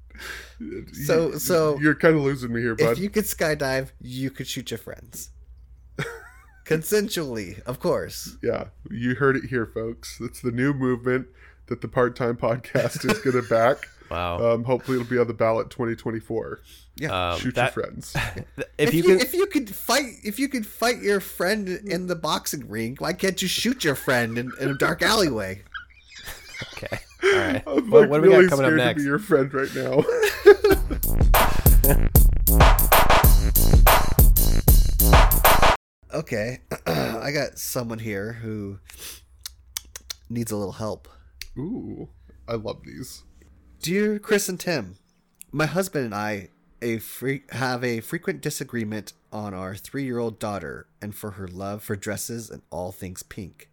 [0.94, 2.94] So so You're kind of losing me here, bud.
[2.94, 5.32] if you could skydive, you could shoot your friends.
[6.66, 8.38] Consensually, of course.
[8.42, 10.20] Yeah, you heard it here, folks.
[10.22, 11.28] It's the new movement
[11.68, 13.90] that the part time podcast is going to back.
[14.14, 14.54] Wow.
[14.54, 16.60] Um, hopefully, it'll be on the ballot 2024.
[16.98, 17.32] Yeah.
[17.32, 18.16] Um, Shoot that- your friends.
[18.16, 18.46] if,
[18.78, 22.06] if, you you, can, if you could fight if you could fight your friend in
[22.08, 25.64] the boxing ring, why can't you shoot your friend in, in a dark alleyway?
[26.78, 27.00] okay.
[27.24, 27.64] All right.
[27.68, 29.02] I'm What, like what do we really got coming up scared to next?
[29.02, 30.04] be your friend right now.
[36.14, 38.78] Okay, I got someone here who
[40.30, 41.08] needs a little help.
[41.58, 42.08] Ooh,
[42.48, 43.24] I love these.
[43.84, 44.96] Dear Chris and Tim,
[45.52, 46.48] my husband and I
[46.82, 51.98] a free, have a frequent disagreement on our three-year-old daughter and for her love for
[51.98, 53.70] dresses and all things pink.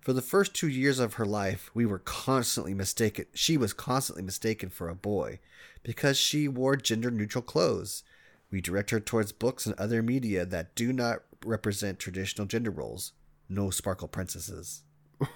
[0.00, 3.26] For the first two years of her life, we were constantly mistaken.
[3.34, 5.40] She was constantly mistaken for a boy
[5.82, 8.02] because she wore gender-neutral clothes.
[8.50, 13.12] We direct her towards books and other media that do not represent traditional gender roles.
[13.50, 14.84] No sparkle princesses.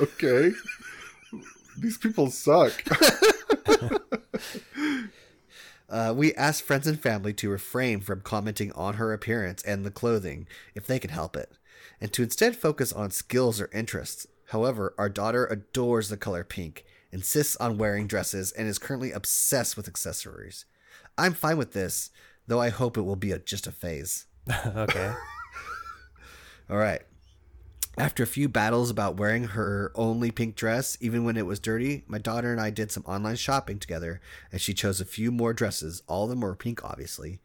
[0.00, 0.50] Okay.
[1.78, 2.72] These people suck.
[5.94, 9.90] Uh, we asked friends and family to refrain from commenting on her appearance and the
[9.92, 11.52] clothing if they could help it,
[12.00, 14.26] and to instead focus on skills or interests.
[14.48, 19.76] However, our daughter adores the color pink, insists on wearing dresses, and is currently obsessed
[19.76, 20.64] with accessories.
[21.16, 22.10] I'm fine with this,
[22.48, 24.26] though I hope it will be a, just a phase.
[24.66, 25.14] okay.
[26.68, 27.02] All right.
[27.96, 32.02] After a few battles about wearing her only pink dress, even when it was dirty,
[32.08, 35.52] my daughter and I did some online shopping together, and she chose a few more
[35.52, 36.02] dresses.
[36.08, 37.38] All of them were pink, obviously.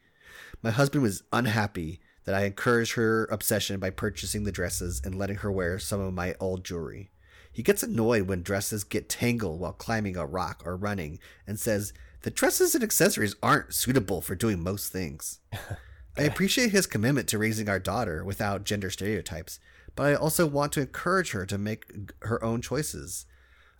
[0.63, 5.37] My husband was unhappy that I encouraged her obsession by purchasing the dresses and letting
[5.37, 7.11] her wear some of my old jewelry.
[7.51, 11.93] He gets annoyed when dresses get tangled while climbing a rock or running and says,
[12.21, 15.39] The dresses and accessories aren't suitable for doing most things.
[16.17, 19.59] I appreciate his commitment to raising our daughter without gender stereotypes,
[19.99, 21.83] but I also want to encourage her to make
[22.21, 23.25] her own choices.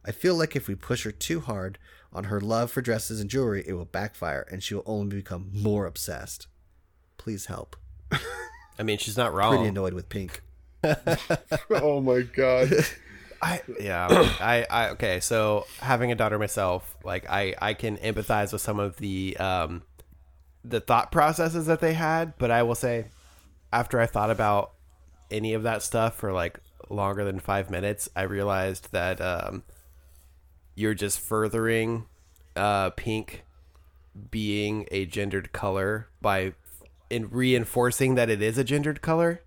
[0.04, 1.80] I feel like if we push her too hard
[2.12, 5.50] on her love for dresses and jewelry, it will backfire and she will only become
[5.54, 6.48] more obsessed.
[7.16, 7.78] Please help.
[8.78, 9.56] I mean, she's not wrong.
[9.56, 10.42] Pretty annoyed with pink.
[11.70, 12.74] oh my god.
[13.42, 14.10] I yeah.
[14.42, 15.22] I I okay.
[15.22, 19.84] So having a daughter myself, like I I can empathize with some of the um
[20.66, 23.06] the thought processes that they had, but I will say
[23.72, 24.74] after I thought about
[25.32, 29.64] any of that stuff for like longer than five minutes, I realized that um
[30.76, 32.06] you're just furthering
[32.56, 33.44] uh pink
[34.32, 36.54] being a gendered color by
[37.10, 39.42] in reinforcing that it is a gendered color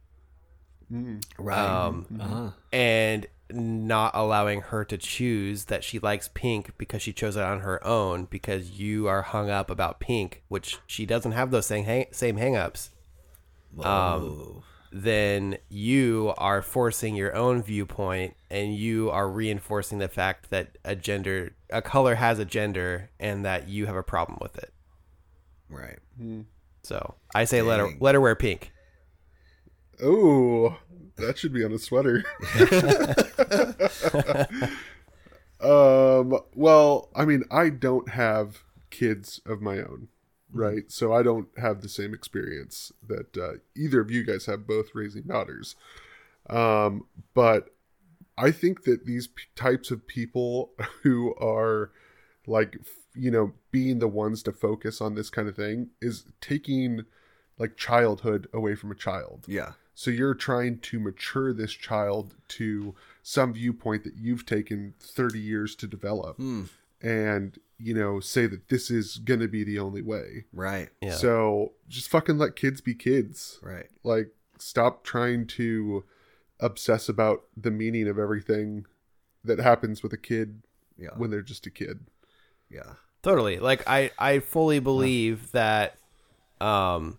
[1.39, 1.59] Right.
[1.59, 2.51] um, uh-huh.
[2.71, 7.61] and not allowing her to choose that she likes pink because she chose it on
[7.61, 11.85] her own because you are hung up about pink, which she doesn't have those same
[11.87, 12.91] hang- same hangups.
[13.81, 20.77] Um, then you are forcing your own viewpoint and you are reinforcing the fact that
[20.85, 24.73] a gender a color has a gender and that you have a problem with it.
[25.71, 25.99] Right.
[26.83, 28.73] So I say let her let her wear pink.
[30.03, 30.77] Oh,
[31.17, 32.25] that should be on a sweater.
[35.61, 40.09] um, well, I mean, I don't have kids of my own,
[40.53, 40.91] right?
[40.91, 44.95] So I don't have the same experience that uh, either of you guys have both
[44.95, 45.77] raising daughters.
[46.51, 47.71] Um, but
[48.37, 51.91] I think that these p- types of people who are
[52.47, 56.25] like, f- you know, being the ones to focus on this kind of thing is
[56.41, 57.05] taking
[57.59, 59.45] like childhood away from a child.
[59.47, 59.73] Yeah.
[59.95, 65.77] So you're trying to mature this child to some viewpoint that you've taken 30 years
[65.77, 66.63] to develop Hmm.
[67.03, 70.45] and, you know, say that this is going to be the only way.
[70.53, 70.89] Right.
[71.01, 71.13] Yeah.
[71.15, 73.59] So just fucking let kids be kids.
[73.63, 73.89] Right.
[74.05, 76.05] Like, stop trying to
[76.61, 78.87] obsess about the meaning of everything
[79.45, 80.63] that happens with a kid
[80.97, 81.11] Yeah.
[81.17, 82.07] when they're just a kid.
[82.71, 82.95] Yeah.
[83.23, 83.59] Totally.
[83.59, 85.97] Like I I fully believe that
[86.61, 87.19] um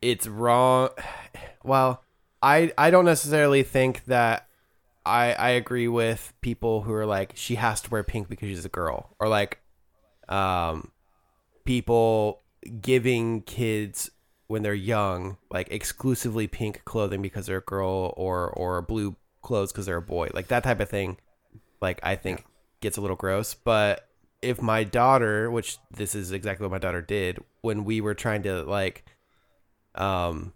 [0.00, 0.88] it's wrong
[1.62, 2.02] well,
[2.42, 4.48] I I don't necessarily think that
[5.04, 8.64] I I agree with people who are like she has to wear pink because she's
[8.64, 9.58] a girl or like
[10.28, 10.90] um
[11.64, 12.40] people
[12.80, 14.10] giving kids
[14.46, 19.72] when they're young like exclusively pink clothing because they're a girl or or blue clothes
[19.72, 20.28] because they're a boy.
[20.32, 21.18] Like that type of thing
[21.80, 22.46] like I think
[22.80, 23.54] gets a little gross.
[23.54, 24.08] But
[24.40, 28.42] if my daughter, which this is exactly what my daughter did, when we were trying
[28.44, 29.04] to like
[29.94, 30.52] um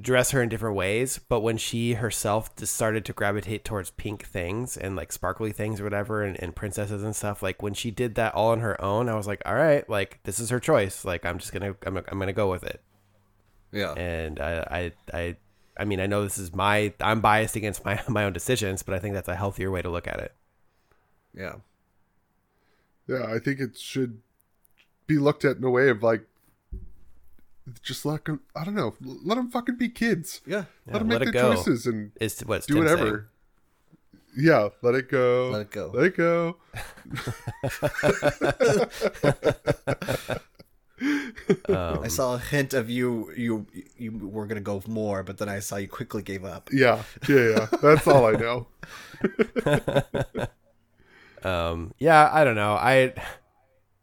[0.00, 4.24] dress her in different ways, but when she herself just started to gravitate towards pink
[4.26, 7.90] things and like sparkly things or whatever and, and princesses and stuff, like when she
[7.90, 10.60] did that all on her own, I was like, all right, like this is her
[10.60, 11.04] choice.
[11.04, 12.82] Like I'm just gonna I'm, I'm gonna go with it
[13.72, 13.96] Yeah.
[13.96, 15.36] and I, I, I,
[15.78, 18.94] I mean, I know this is my, I'm biased against my my own decisions, but
[18.94, 20.34] I think that's a healthier way to look at it.
[21.34, 21.56] Yeah.
[23.06, 24.20] Yeah, I think it should
[25.06, 26.26] be looked at in a way of like,
[27.82, 30.40] just let them, I don't know, let them fucking be kids.
[30.46, 30.64] Yeah.
[30.86, 31.54] let them make it their go.
[31.54, 32.98] choices and Is what's do Tim saying.
[32.98, 33.28] whatever.
[34.36, 35.50] Yeah, let it go.
[35.50, 35.90] Let it go.
[35.94, 36.56] Let it go.
[41.68, 43.30] Um, I saw a hint of you.
[43.36, 43.66] You
[43.98, 46.70] you were gonna go more, but then I saw you quickly gave up.
[46.72, 47.66] Yeah, yeah, yeah.
[47.82, 48.66] That's all I know.
[51.48, 52.74] um, yeah, I don't know.
[52.74, 53.12] I,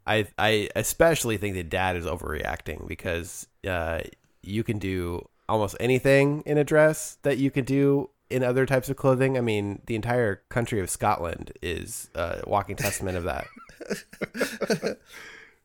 [0.05, 4.01] I I especially think that dad is overreacting because uh,
[4.41, 8.89] you can do almost anything in a dress that you can do in other types
[8.89, 9.37] of clothing.
[9.37, 14.97] I mean, the entire country of Scotland is a walking testament of that.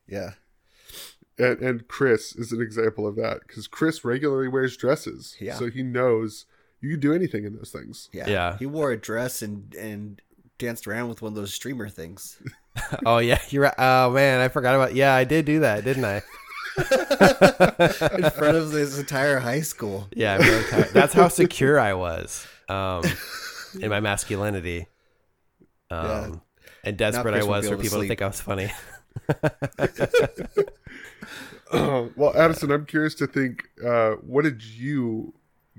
[0.06, 0.30] Yeah.
[1.38, 5.54] And, and Chris is an example of that because Chris regularly wears dresses, Yeah.
[5.54, 6.46] so he knows
[6.80, 8.08] you can do anything in those things.
[8.12, 8.26] Yeah.
[8.28, 8.56] Yeah.
[8.58, 10.20] He wore a dress and and
[10.58, 12.38] danced around with one of those streamer things.
[13.06, 13.74] oh yeah, you're right.
[13.78, 14.94] Oh man, I forgot about.
[14.94, 16.22] Yeah, I did do that, didn't I?
[16.78, 20.08] in front of this entire high school.
[20.14, 20.88] Yeah, I'm really tired.
[20.92, 23.02] that's how secure I was um,
[23.80, 24.86] in my masculinity.
[25.90, 26.34] Um, Yeah.
[26.84, 28.72] And desperate I was for able to people to think I was funny.
[32.16, 35.34] well, Addison, I'm curious to think, uh, what did you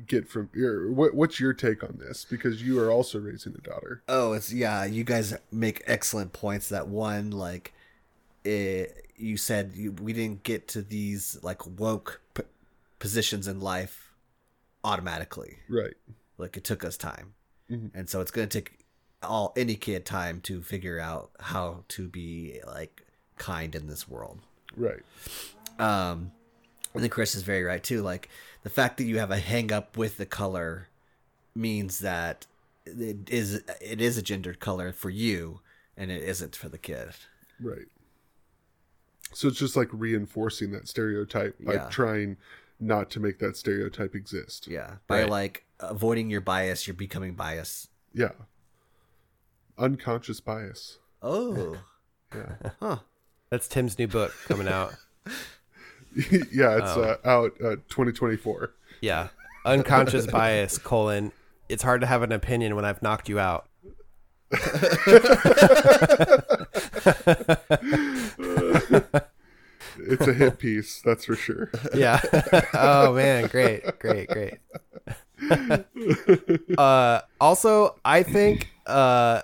[0.08, 0.92] get from your?
[0.92, 2.26] What, what's your take on this?
[2.26, 4.02] Because you are also raising a daughter.
[4.08, 4.86] Oh, it's yeah.
[4.86, 6.70] You guys make excellent points.
[6.70, 7.74] That one, like,
[8.44, 12.44] it, you said you, we didn't get to these like woke p-
[13.00, 14.14] positions in life
[14.84, 15.58] automatically.
[15.70, 15.96] Right.
[16.38, 17.34] Like it took us time,
[17.70, 17.92] Mhm.
[17.94, 18.80] and so it's gonna take
[19.22, 23.06] all any kid time to figure out how to be like
[23.38, 24.40] kind in this world.
[24.78, 25.02] Right.
[25.78, 26.32] Um,
[26.94, 28.02] and then Chris is very right too.
[28.02, 28.30] Like
[28.64, 30.88] the fact that you have a hang up with the color
[31.56, 32.46] means that
[32.86, 35.62] it is it is a gendered color for you,
[35.98, 37.10] and it isn't for the kid.
[37.60, 37.88] Right.
[39.34, 41.90] So it's just like reinforcing that stereotype by Yeah.
[41.90, 42.38] trying
[42.80, 44.66] not to make that stereotype exist.
[44.68, 45.30] Yeah, by Right.
[45.30, 47.90] like avoiding your bias, you're becoming bias.
[48.14, 48.32] Yeah.
[49.78, 50.98] Unconscious bias.
[51.22, 51.78] Oh,
[52.34, 52.56] Yeah.
[52.80, 53.00] huh?
[53.50, 54.96] That's Tim's new book coming out.
[56.52, 57.18] yeah, it's Oh.
[57.24, 58.74] uh, out uh, 2024.
[59.02, 59.28] Yeah,
[59.66, 61.32] unconscious bias colon.
[61.70, 63.68] It's hard to have an opinion when I've knocked you out.
[70.02, 71.70] It's a hit piece, that's for sure.
[71.94, 72.22] Yeah.
[72.74, 74.54] oh man, great, great, great.
[76.78, 79.42] uh, also, I think uh,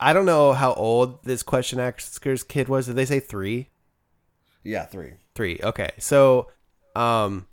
[0.00, 2.86] I don't know how old this question asker's kid was.
[2.86, 3.70] Did they say three?
[4.64, 5.14] Yeah, three.
[5.36, 5.60] Three.
[5.62, 5.90] Okay.
[5.98, 6.50] So,
[6.96, 7.46] um,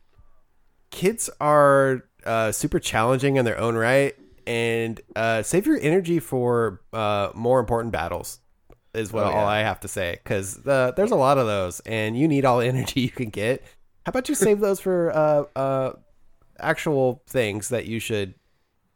[0.89, 4.15] kids are uh, super challenging in their own right,
[4.47, 8.39] and uh, save your energy for uh, more important battles.
[8.93, 9.35] Is what Oh, yeah.
[9.35, 12.45] all I have to say because the, there's a lot of those, and you need
[12.45, 13.61] all the energy you can get.
[14.05, 15.93] How about you save those for uh, uh,
[16.59, 18.35] actual things that you should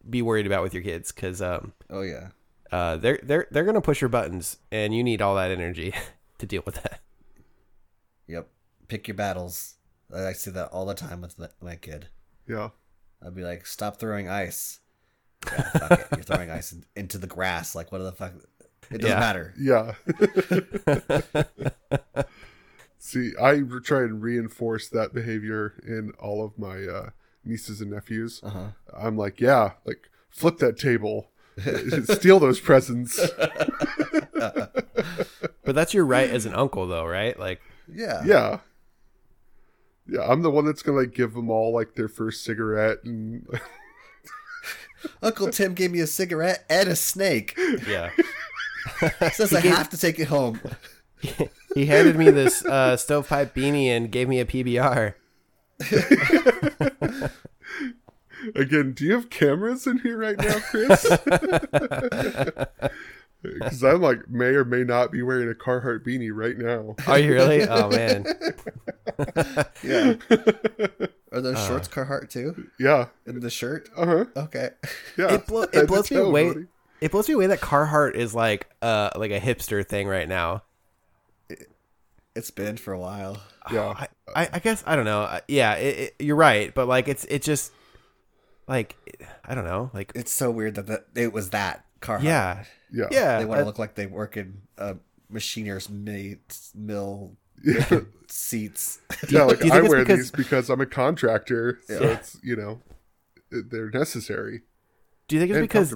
[0.08, 1.10] be worried about with your kids?
[1.12, 2.28] Because um, Oh yeah.
[2.70, 5.92] uh, they're they're they're gonna push your buttons, and you need all that energy
[6.38, 7.00] to deal with that.
[8.88, 8.98] Yep.
[9.00, 9.74] Pick your battles.
[10.14, 12.08] I see that all the time with my kid.
[12.48, 12.70] Yeah.
[13.24, 14.80] I'd be like, "Stop throwing ice."
[15.46, 16.06] Yeah, fuck it.
[16.12, 17.74] You're throwing ice in- into the grass.
[17.74, 18.32] Like, what the fuck?
[18.90, 19.20] It doesn't Yeah.
[19.20, 19.54] matter.
[19.58, 19.94] Yeah.
[22.98, 27.10] See, I try and reinforce that behavior in all of my uh,
[27.44, 28.40] nieces and nephews.
[28.42, 28.66] Uh huh.
[28.96, 31.30] I'm like, yeah, like flip that table,
[32.14, 33.20] steal those presents.
[34.34, 37.38] But that's your right as an uncle, though, right?
[37.38, 37.60] Like,
[37.92, 38.22] Yeah.
[38.24, 38.58] Yeah.
[40.08, 43.46] Yeah, I'm the one that's gonna like give them all like their first cigarette and
[45.22, 47.58] Uncle Tim gave me a cigarette and a snake.
[47.86, 48.10] yeah.
[49.32, 50.60] Says I have to take it home.
[51.74, 55.14] he handed me this uh, stovepipe beanie and gave me a PBR.
[58.54, 61.06] again, do you have cameras in here right now, Chris?
[63.42, 66.96] Because I'm like may or may not be wearing a Carhartt beanie right now.
[67.06, 67.62] Are you really?
[67.68, 68.26] Oh man.
[69.82, 70.14] Yeah.
[71.32, 72.68] Are those shorts Carhartt too?
[72.78, 73.06] Yeah.
[73.26, 73.88] In the shirt?
[73.96, 74.24] Uh huh.
[74.36, 74.70] Okay.
[75.16, 75.34] Yeah.
[75.34, 76.48] It, blo- it blows me away.
[76.48, 76.66] buddy.
[77.00, 80.62] It blows me away that Carhartt is like uh like a hipster thing right now.
[82.36, 83.38] It's been for a while.
[83.70, 83.92] Yeah.
[83.98, 85.40] I, I, I guess I don't know.
[85.46, 87.70] Yeah, it, it, you're right, but like it's it just
[88.66, 88.96] like
[89.44, 89.90] I don't know.
[89.92, 92.22] Like It's so weird that the, it was that Carhartt.
[92.22, 93.06] yeah, Yeah.
[93.10, 93.38] yeah.
[93.38, 94.96] They want to uh, look like they work in a
[95.30, 97.32] machiner's mate mill
[97.62, 98.00] Yeah.
[98.28, 99.00] seats.
[99.28, 102.08] Yeah, like I wear because- these because I'm a contractor, so Yeah.
[102.12, 102.80] it's you know
[103.50, 104.62] they're necessary
[105.26, 105.94] do you think it's because.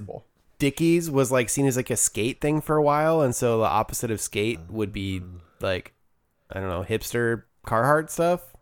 [0.59, 3.65] Dickies was like seen as like a skate thing for a while, and so the
[3.65, 5.21] opposite of skate would be
[5.59, 5.93] like
[6.51, 8.52] I don't know hipster Carhartt stuff.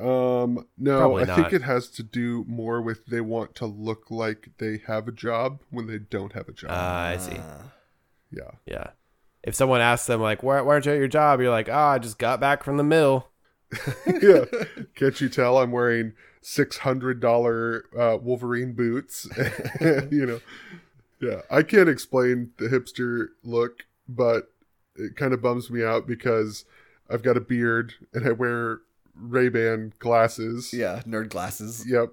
[0.00, 4.10] Um, no, Probably I think it has to do more with they want to look
[4.10, 6.70] like they have a job when they don't have a job.
[6.70, 7.38] Uh, I see.
[8.30, 8.90] Yeah, Yeah.
[9.44, 11.74] If someone asks them like, "Why, why aren't you at your job?" You're like, "Oh,
[11.74, 13.28] I just got back from the mill."
[14.06, 14.44] yeah.
[14.94, 19.28] Can't you tell I'm wearing six hundred dollar uh, Wolverine boots?
[19.80, 20.40] you know,
[21.20, 21.42] yeah.
[21.50, 24.50] I can't explain the hipster look, but
[24.96, 26.64] it kind of bums me out because
[27.10, 28.80] I've got a beard and I wear
[29.16, 30.72] Ray Ban glasses.
[30.72, 31.84] Yeah, nerd glasses.
[31.88, 32.10] Yep.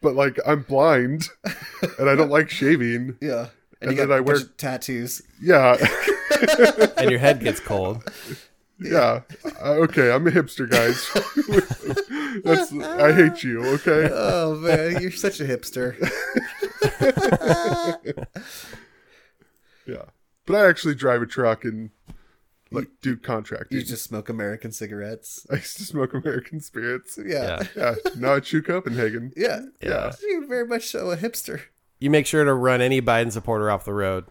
[0.00, 1.28] But like I'm blind
[1.98, 3.16] and I don't like shaving.
[3.22, 3.48] Yeah.
[3.80, 5.22] And, And you got then I a wear- of tattoos.
[5.40, 5.76] Yeah.
[6.96, 8.02] and your head gets cold.
[8.80, 9.20] yeah.
[9.62, 11.08] Uh, okay, I'm a hipster, guys.
[12.44, 14.10] That's I hate you, okay?
[14.12, 15.94] Oh man, you're such a hipster.
[19.86, 20.02] Yeah.
[20.46, 21.90] But I actually drive a truck and
[22.70, 23.78] like do contracting.
[23.78, 25.46] You just smoke American cigarettes.
[25.50, 27.18] I used to smoke American spirits.
[27.26, 27.64] Yeah.
[27.76, 27.94] Yeah.
[28.04, 28.10] Yeah.
[28.16, 29.32] Now I chew Copenhagen.
[29.36, 29.60] Yeah.
[29.82, 30.12] Yeah.
[30.22, 31.62] You're very much so a hipster.
[31.98, 34.26] You make sure to run any Biden supporter off the road.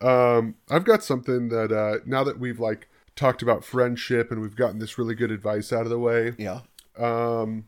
[0.00, 4.54] Um, I've got something that uh, now that we've like talked about friendship and we've
[4.54, 6.60] gotten this really good advice out of the way, Yeah.
[6.98, 7.64] um,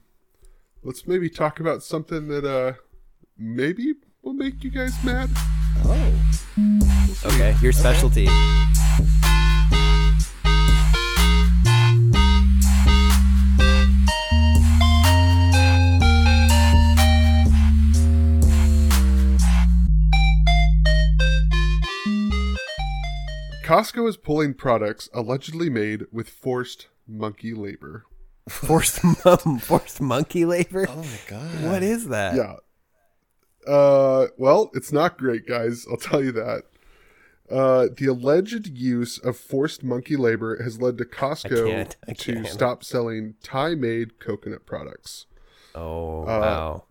[0.82, 2.74] let's maybe talk about something that uh,
[3.38, 5.30] maybe will make you guys mad.
[5.85, 7.26] Oh.
[7.26, 8.29] Okay, your specialty.
[23.68, 28.07] Costco is pulling products allegedly made with forced monkey labor.
[28.49, 30.87] Forced mum, forced monkey labor.
[30.89, 31.64] Oh my god.
[31.70, 32.35] What is that?
[32.35, 32.55] Yeah.
[33.69, 35.87] Uh, well, it's not great, guys.
[35.91, 36.62] I'll tell you that.
[37.51, 41.97] Uh, the alleged use of forced monkey labor has led to Costco can't.
[42.07, 42.47] I to can't.
[42.47, 45.27] stop selling Thai-made coconut products.
[45.75, 46.85] Oh Uh, wow.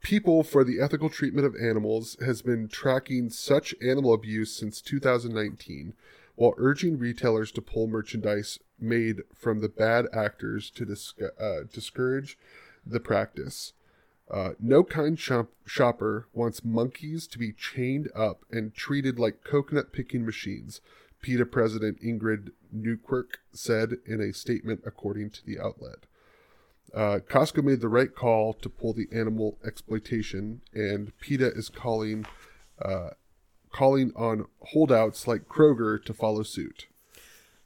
[0.00, 5.94] People for the Ethical Treatment of Animals has been tracking such animal abuse since 2019,
[6.36, 12.38] while urging retailers to pull merchandise made from the bad actors to disca- uh, discourage
[12.86, 13.72] the practice.
[14.30, 19.92] Uh, no kind shop- shopper wants monkeys to be chained up and treated like coconut
[19.92, 20.80] picking machines,
[21.22, 26.06] PETA President Ingrid Newkirk said in a statement according to the outlet.
[26.94, 32.26] Uh, Costco made the right call to pull the animal exploitation, and PETA is calling
[32.80, 33.10] uh,
[33.70, 36.86] calling on holdouts like Kroger to follow suit.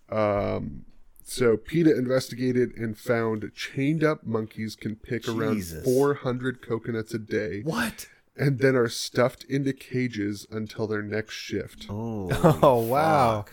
[0.09, 0.85] Um,
[1.33, 7.63] so PETA investigated and found chained up monkeys can pick around 400 coconuts a day,
[7.63, 8.09] What?
[8.37, 11.87] and then are stuffed into cages until their next shift.
[11.91, 12.29] Oh.
[12.63, 13.45] Oh wow.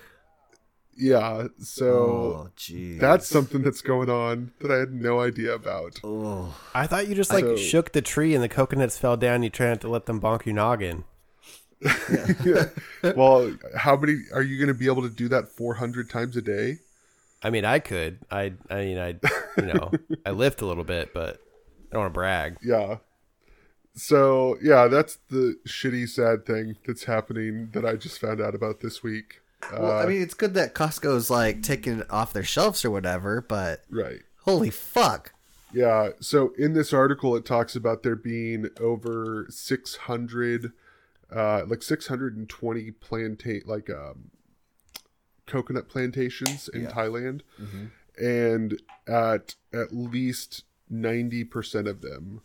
[1.02, 2.50] Yeah, so Oh,
[3.00, 6.02] that's something that's going on that I had no idea about.
[6.04, 6.54] Oh.
[6.76, 9.42] I thought you just like So- shook the tree and the coconuts fell down.
[9.42, 11.06] You tried to let them bonk your noggin.
[13.16, 16.42] well, how many are you going to be able to do that 400 times a
[16.42, 16.80] day?
[17.42, 18.20] I mean, I could.
[18.30, 18.54] I.
[18.70, 19.20] I mean, I.
[19.58, 19.92] You know,
[20.26, 21.42] I lift a little bit, but
[21.90, 22.58] I don't want to brag.
[22.64, 22.98] Yeah.
[23.96, 28.80] So, yeah, that's the shitty, sad thing that's happening that I just found out about
[28.80, 29.42] this week.
[29.74, 33.42] Uh, I mean, it's good that Costco's like taking it off their shelves or whatever,
[33.42, 34.22] but right.
[34.44, 35.34] holy fuck.
[35.74, 36.10] Yeah.
[36.22, 40.72] So, in this article, it talks about there being over 600,
[41.36, 44.32] uh, like 620 plantain, like, um,
[45.50, 46.92] coconut plantations in Yeah.
[46.92, 47.42] Thailand.
[47.62, 47.86] Mm-hmm.
[48.24, 52.42] And at at least 90% of them,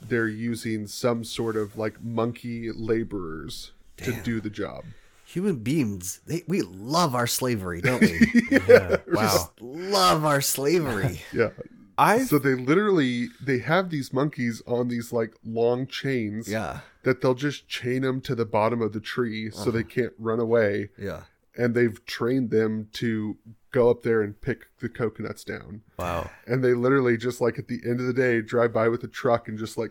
[0.00, 4.84] they're using some sort of like monkey laborers to do the job.
[5.24, 8.48] Human beings, they, we love our slavery, don't we?
[8.68, 8.96] Yeah.
[9.08, 9.22] Wow.
[9.22, 11.20] Just love our slavery.
[11.32, 11.50] Yeah.
[11.98, 12.20] I.
[12.20, 16.80] So they literally they have these monkeys on these like long chains Yeah.
[17.02, 19.88] that they'll just chain them to the bottom of the tree so they uh-huh.
[19.88, 21.22] can't run away Yeah.
[21.58, 23.36] And they've trained them to
[23.72, 25.82] go up there and pick the coconuts down.
[25.98, 26.30] Wow.
[26.46, 29.08] And they literally just like at the end of the day drive by with a
[29.08, 29.90] truck and just like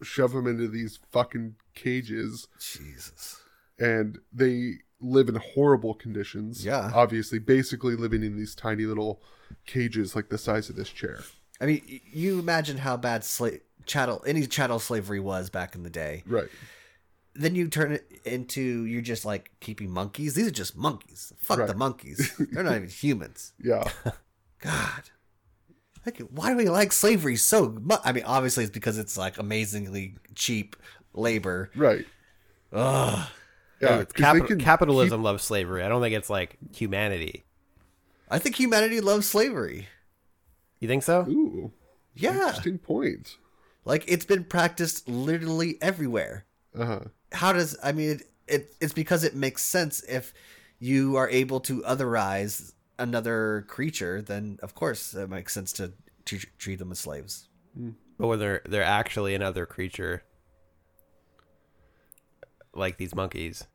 [0.00, 3.42] shove them into these fucking cages Jesus.
[3.78, 6.64] and they live in horrible conditions.
[6.64, 6.90] Yeah.
[6.94, 9.20] Obviously, basically living in these tiny little
[9.66, 11.20] cages like the size of this chair.
[11.60, 15.90] I mean, you imagine how bad slave chattel any chattel slavery was back in the
[15.90, 16.22] day.
[16.26, 16.48] Right.
[17.34, 20.34] Then you turn it into you're just like keeping monkeys.
[20.34, 21.32] These are just monkeys.
[21.38, 22.34] Fuck the monkeys.
[22.52, 23.52] They're not even humans.
[23.62, 23.84] Yeah.
[24.60, 25.10] God.
[26.04, 28.00] Like, why do we like slavery so much?
[28.04, 30.76] I mean, obviously it's because it's like amazingly cheap
[31.14, 31.70] labor.
[31.76, 32.04] right.
[32.72, 33.28] Ugh.
[33.80, 34.00] Yeah.
[34.00, 35.82] It's 'cause they capi- can capitalism loves slavery.
[35.82, 37.44] I don't think it's like humanity.
[38.30, 39.88] I think humanity loves slavery.
[40.80, 41.22] You think so?
[41.28, 41.72] Ooh.
[42.14, 42.32] Yeah.
[42.48, 43.36] Interesting point.
[43.84, 46.44] Like it's been practiced literally everywhere.
[46.78, 47.00] Uh huh.
[47.32, 50.32] How does I mean it, it it's because it makes sense if
[50.78, 55.92] you are able to otherize another creature, then of course it makes sense to,
[56.26, 57.48] to treat them as slaves.
[58.18, 60.22] But when they're they're actually another creature,
[62.74, 63.66] like these monkeys.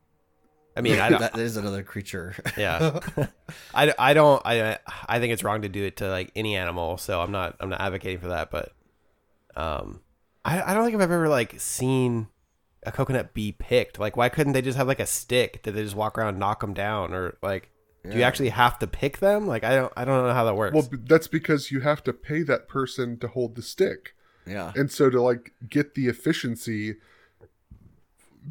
[0.77, 2.35] I mean, I don't, that is another creature.
[2.57, 2.99] yeah,
[3.73, 4.77] I, I don't I
[5.07, 6.97] I think it's wrong to do it to like any animal.
[6.97, 8.51] So I'm not I'm not advocating for that.
[8.51, 8.73] But
[9.55, 10.01] um,
[10.43, 12.27] I I don't think I've ever like seen
[12.85, 13.99] a coconut be picked.
[13.99, 15.63] Like, why couldn't they just have like a stick?
[15.63, 17.71] that they just walk around and knock them down, or like?
[18.07, 19.47] Do you actually have to pick them?
[19.47, 20.75] Like I don't I don't know how that works.
[20.75, 24.13] Well, that's because you have to pay that person to hold the stick.
[24.45, 24.71] yeah.
[24.75, 26.97] And so to like get the efficiency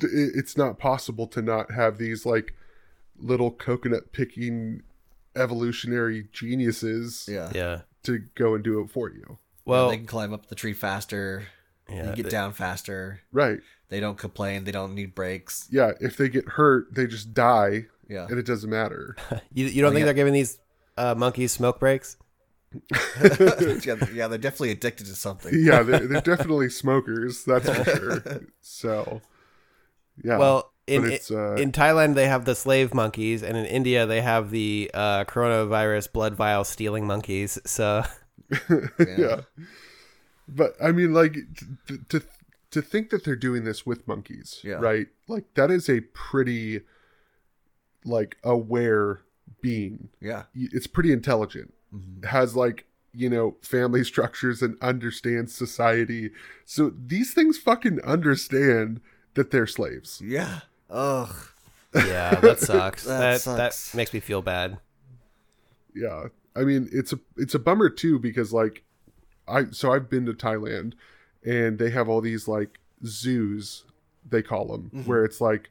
[0.00, 2.54] it's not possible to not have these like
[3.16, 4.82] little coconut picking
[5.36, 7.50] evolutionary geniuses Yeah.
[7.54, 7.80] yeah.
[8.02, 9.38] to go and do it for you.
[9.64, 11.44] Well, they can climb up the tree faster.
[11.88, 13.20] yeah, you get they- down faster.
[13.32, 13.60] Right.
[13.88, 14.64] They don't complain.
[14.64, 15.68] They don't need breaks.
[15.70, 18.26] Yeah, if they get hurt, they just die Yeah.
[18.28, 19.16] and it doesn't matter.
[19.52, 20.04] You, you don't Oh, think yeah.
[20.06, 20.58] they're giving these
[20.96, 22.16] uh, monkeys smoke breaks?
[22.92, 25.52] yeah, yeah, they're definitely addicted to something.
[25.56, 28.22] yeah, they're, they're definitely smokers, that's for sure.
[28.60, 29.20] So,
[30.22, 30.38] yeah.
[30.38, 34.20] Well, in it's, uh, in Thailand they have the slave monkeys, and in India they
[34.22, 37.58] have the uh, coronavirus blood vial stealing monkeys.
[37.64, 38.02] So
[38.98, 39.42] yeah.
[40.46, 41.36] But I mean, like
[41.86, 42.20] to, to
[42.74, 44.74] to think that they're doing this with monkeys, Yeah.
[44.74, 45.08] right?
[45.26, 46.82] Like that is a pretty
[48.04, 49.22] like aware
[49.60, 50.10] being.
[50.20, 50.44] Yeah.
[50.54, 51.72] It's pretty intelligent.
[51.94, 52.24] Mhm.
[52.26, 56.30] Has like you know family structures and understands society.
[56.64, 59.00] So these things fucking understand
[59.34, 60.20] that they're slaves.
[60.22, 60.60] Yeah.
[60.90, 61.34] Ugh.
[61.94, 63.04] yeah, that sucks.
[63.04, 63.90] That that sucks.
[63.92, 64.78] that makes me feel bad.
[65.94, 66.24] yeah
[66.56, 68.82] i mean it's a it's a bummer too because like
[69.48, 70.92] i so i've been to thailand
[71.44, 73.84] and they have all these like zoos
[74.28, 75.70] they call them where it's like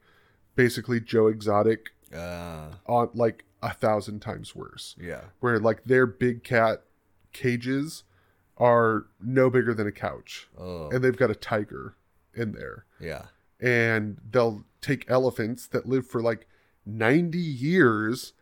[0.55, 5.21] basically joe exotic Uh, on like a thousand times worse yeah.
[5.39, 6.83] where like their big cat
[7.31, 8.03] cages
[8.57, 10.89] are no bigger than a couch Oh.
[10.89, 11.95] and they've got a tiger
[12.35, 13.25] in there Yeah.
[13.59, 16.47] and they'll take elephants that live for like
[16.85, 18.33] 90 years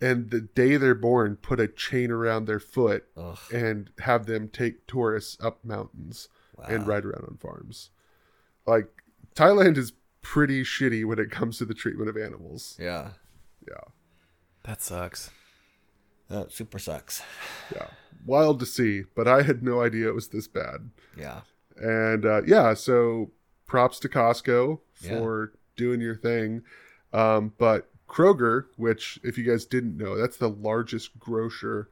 [0.00, 3.38] and the day they're born put a chain around their foot Ugh.
[3.52, 6.28] and have them take tourists up mountains
[6.68, 7.90] and ride around on farms
[8.66, 8.88] like
[9.34, 9.92] thailand is
[10.22, 13.10] pretty shitty when it comes to the treatment of animals Yeah.
[13.66, 13.84] yeah
[14.64, 15.30] That sucks.
[16.28, 17.22] That super sucks.
[17.74, 17.86] yeah
[18.26, 21.40] wild to see but i had no idea it was this bad Yeah.
[21.82, 23.30] And uh, yeah, so
[23.66, 26.62] props to Costco for doing your thing.
[27.14, 31.88] Um, but Kroger, which if you guys didn't know, that's the largest grocer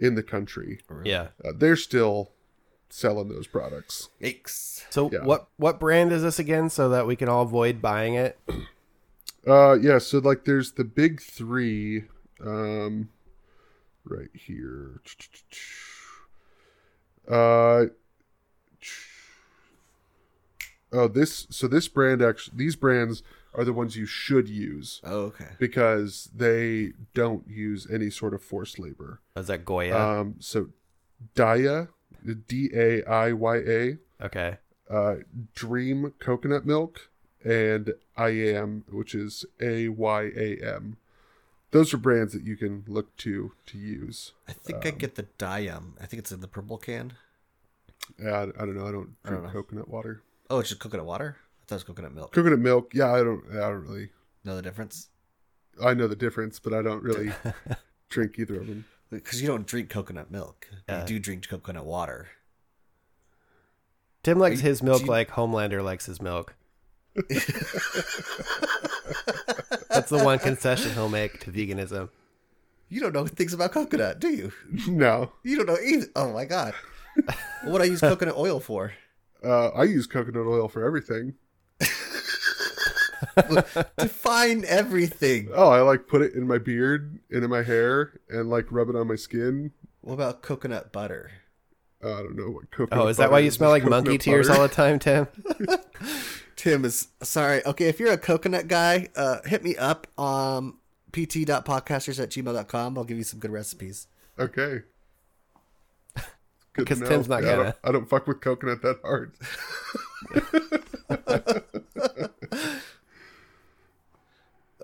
[0.00, 0.80] in the country.
[1.04, 1.28] Yeah.
[1.44, 2.32] Uh, they're still
[2.94, 4.10] selling those products.
[4.20, 4.84] Yikes.
[4.90, 5.24] So Yeah.
[5.24, 8.38] what what brand is this again, so that we can all avoid buying it?
[9.46, 12.04] Uh, yeah, so like there's the big three,
[12.44, 13.08] um,
[14.04, 15.00] right here.
[17.28, 17.86] Uh,
[20.92, 23.22] oh, this so this brand actually these brands
[23.54, 25.50] are the ones you should use Oh, okay.
[25.58, 29.20] because they don't use any sort of forced labor.
[29.36, 29.96] Is that Goya?
[29.96, 30.68] Um, so
[31.34, 31.88] Daiya,
[32.46, 34.56] D A I Y A, okay.
[34.90, 35.16] uh,
[35.54, 37.08] Dream Coconut Milk,
[37.44, 40.96] and Ayam, which is A Y A M.
[41.70, 44.32] Those are brands that you can look to to use.
[44.46, 45.92] I think I get the Diam.
[46.00, 47.14] I think it's in the purple can.
[48.22, 48.86] Yeah, I, I don't know.
[48.86, 49.60] I don't I drink don't know.
[49.62, 50.22] coconut water.
[50.50, 51.36] Oh, it's just coconut water?
[51.38, 52.32] I thought it was coconut milk.
[52.32, 52.92] Coconut milk.
[52.92, 53.42] Yeah, I don't.
[53.52, 54.10] I don't really.
[54.44, 55.08] Know the difference?
[55.82, 57.32] I know the difference, but I don't really
[58.10, 58.84] drink either of them.
[59.12, 60.68] Because you don't drink coconut milk.
[60.88, 61.00] Yeah.
[61.02, 62.28] You do drink coconut water.
[64.22, 66.54] Tim likes you- his milk you- like Homelander likes his milk.
[69.90, 72.08] That's the one concession he'll make to veganism.
[72.88, 74.52] You don't know things about coconut, do you?
[74.88, 76.06] no, You don't know either.
[76.16, 76.74] Oh my god.
[77.62, 78.92] what would I use coconut oil for?
[79.44, 81.34] uh, I use coconut oil for everything.
[83.98, 85.48] Define everything.
[85.54, 88.88] Oh, I like put it in my beard and in my hair and like rub
[88.88, 89.72] it on my skin.
[90.00, 91.30] What about coconut butter?
[92.02, 93.04] Uh, I don't know what coconut.
[93.04, 94.60] Oh, is that why you smell like monkey tears butter.
[94.60, 95.28] all the time, Tim?
[96.56, 97.64] Tim is sorry.
[97.64, 100.78] Okay, if you're a coconut guy, uh, hit me up um
[101.12, 102.98] pt.podcasters at gmail.com.
[102.98, 104.08] I'll give you some good recipes.
[104.38, 104.82] Okay.
[106.74, 107.00] Because.
[107.00, 107.62] Tim's not Yeah, gonna.
[107.64, 109.32] don't, I don't fuck with coconut that hard.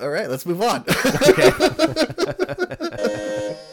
[0.01, 0.85] All right, let's move on.
[1.29, 1.51] Okay.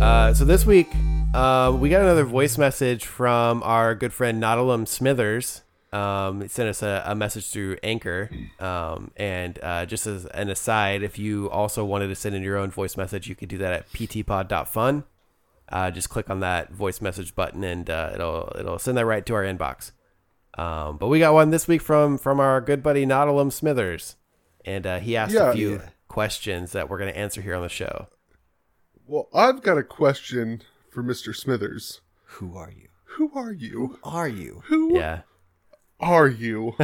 [0.00, 0.92] Uh, so this week
[1.34, 5.62] Uh, we got another voice message from our good friend Nautilum Smithers.
[5.92, 8.30] Um, he sent us a, a message through Anchor.
[8.60, 12.56] Um, and uh, just as an aside, if you also wanted to send in your
[12.56, 15.02] own voice message, you could do that at ptpod.fun.
[15.70, 19.24] Uh, just click on that voice message button, and uh, it'll it'll send that right
[19.26, 19.92] to our inbox.
[20.58, 24.14] Um, but we got one this week from from our good buddy Nautilum Smithers,
[24.64, 25.50] and uh, he asked Yeah.
[25.50, 25.88] a few Yeah.
[26.06, 28.08] questions that we're going to answer here on the show.
[29.06, 30.62] Well, I've got a question
[30.94, 31.34] for Mr.
[31.34, 32.00] Smithers.
[32.38, 32.88] Who are you?
[33.16, 33.98] Who are you?
[34.04, 34.62] Are you?
[34.66, 35.22] Who Yeah.
[36.00, 36.74] are you?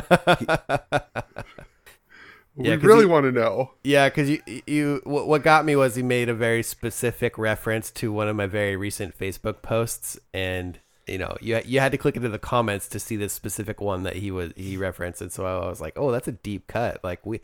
[2.57, 3.73] we Yeah, 'cause really he- want to know.
[3.85, 7.91] Yeah, because you you what what got me was he made a very specific reference
[7.93, 11.99] to one of my very recent Facebook posts, and you know you you had to
[11.99, 15.33] click into the comments to see this specific one that he was he referenced, and
[15.33, 17.03] so I was like, oh, that's a deep cut.
[17.05, 17.41] Like we,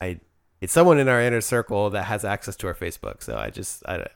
[0.00, 0.20] I,
[0.60, 3.82] it's someone in our inner circle that has access to our Facebook, so I just
[3.86, 4.06] I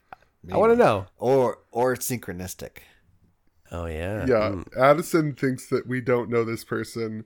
[0.53, 1.07] I want to know.
[1.19, 2.79] Or or it's synchronistic.
[3.71, 4.77] Oh yeah, Yeah, Mm.
[4.79, 7.25] Addison thinks that we don't know this person,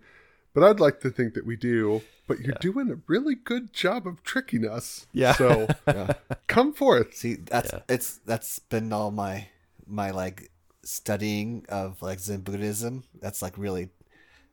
[0.55, 2.03] but I'd like to think that we do.
[2.27, 5.07] But you're doing a really good job of tricking us.
[5.13, 5.35] Yeah.
[5.35, 6.15] So Yeah.
[6.49, 7.15] come forth.
[7.15, 7.81] See, that's Yeah.
[7.89, 9.49] it's that's been all my
[9.87, 10.51] my like
[10.85, 13.05] studying of like Zen Buddhism.
[13.21, 13.91] That's like really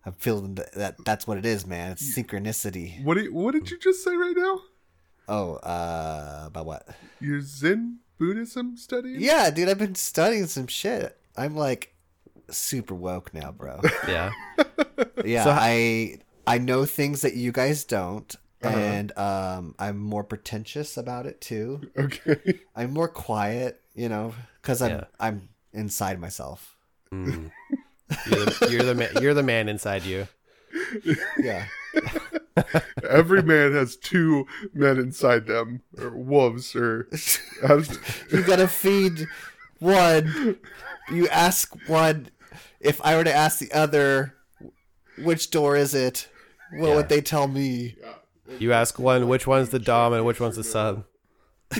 [0.05, 1.91] I'm feeling that, that that's what it is, man.
[1.93, 3.03] It's synchronicity.
[3.03, 4.61] What do you, What did you just say right now?
[5.27, 6.87] Oh, uh about what?
[7.19, 9.15] Your Zen Buddhism study?
[9.17, 11.17] Yeah, dude, I've been studying some shit.
[11.37, 11.95] I'm like
[12.49, 13.79] super woke now, bro.
[14.07, 14.31] yeah,
[15.25, 20.97] Yeah, So- I I know things that you guys don't, and um, I'm more pretentious
[20.97, 21.81] about it too.
[21.97, 22.59] Okay.
[22.75, 25.03] I'm more quiet, you know, because I'm Yeah.
[25.19, 26.75] I'm inside myself.
[27.13, 27.51] Mm.
[28.27, 30.27] you're, the, you're the man, you're the man inside you.
[31.37, 31.65] Yeah,
[33.09, 37.07] Every man has two men inside them, or wolves, or
[37.63, 37.97] as,
[38.31, 39.27] you gotta feed
[39.79, 40.57] one.
[41.11, 42.29] You ask one.
[42.79, 44.35] If I were to ask the other,
[45.17, 46.27] which door is it?
[46.73, 46.95] What Yeah.
[46.95, 47.95] would they tell me?
[48.59, 51.05] You ask one which one's the dom and which one's the sub.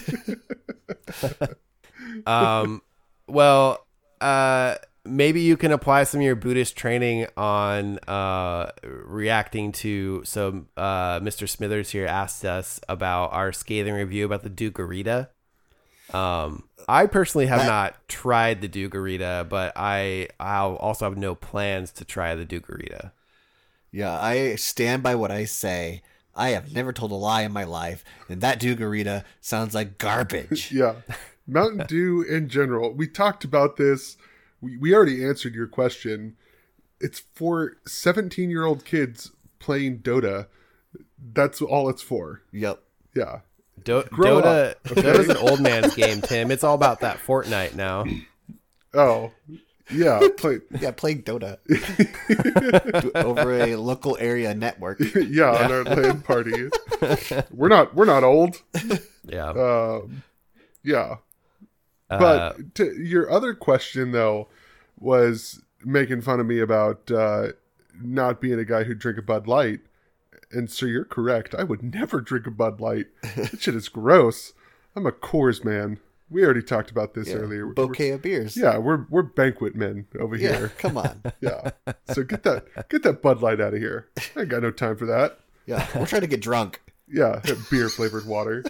[2.26, 2.82] um,
[3.28, 3.86] well,
[4.22, 4.76] uh,
[5.10, 10.22] maybe you can apply some of your Buddhist training on uh, reacting to.
[10.26, 11.48] So, uh, Mr.
[11.50, 15.30] Smithers here asked us about our scathing review about the Dugarita.
[16.14, 21.36] Um, I personally have That- not tried the Dugarita, but I I'll also have no
[21.36, 23.12] plans to try the Dugarita.
[23.92, 26.02] Yeah, I stand by what I say.
[26.36, 30.72] I have never told a lie in my life, and that Dugarita sounds like garbage.
[30.72, 30.96] yeah,
[31.46, 32.94] Mountain Dew in general.
[32.94, 34.16] We talked about this.
[34.62, 36.36] We we already answered your question.
[37.00, 40.48] It's for seventeen-year-old kids playing Dota.
[41.34, 42.42] That's all it's for.
[42.52, 42.82] yep.
[43.16, 43.40] Yeah.
[43.84, 45.02] Do- Grow Dota, up, okay?
[45.02, 46.52] Dota's an old man's game, Tim.
[46.52, 48.04] It's all about that Fortnite now.
[48.94, 49.32] Oh,
[49.92, 50.20] yeah.
[50.38, 50.60] Play.
[50.80, 51.58] Yeah, playing Dota
[53.16, 55.00] over a local area network.
[55.16, 56.70] yeah, on our LAN party.
[57.52, 57.96] we're not.
[57.96, 58.62] We're not old.
[59.26, 59.50] Yeah.
[59.50, 60.24] Um,
[60.84, 61.16] yeah.
[62.10, 64.48] Uh, But to, your other question though
[65.00, 67.50] was making fun of me about uh,
[68.02, 69.80] not being a guy who'd drink a Bud Light,
[70.52, 71.54] and so you're correct.
[71.56, 73.08] I would never drink a Bud Light.
[73.36, 74.54] that shit is gross.
[74.96, 76.00] I'm a Coors man.
[76.32, 77.66] We already talked about this Yeah, earlier.
[77.66, 78.56] We're- bouquet of beers.
[78.58, 80.72] yeah, we're we're banquet men over Yeah, here.
[80.78, 81.22] come on.
[81.42, 81.72] Yeah.
[82.14, 84.10] So get that get that Bud Light out of here.
[84.36, 85.40] I ain't got no time for that.
[85.66, 86.82] Yeah, we're trying to get drunk.
[87.12, 87.42] Yeah,
[87.72, 88.64] beer flavored water.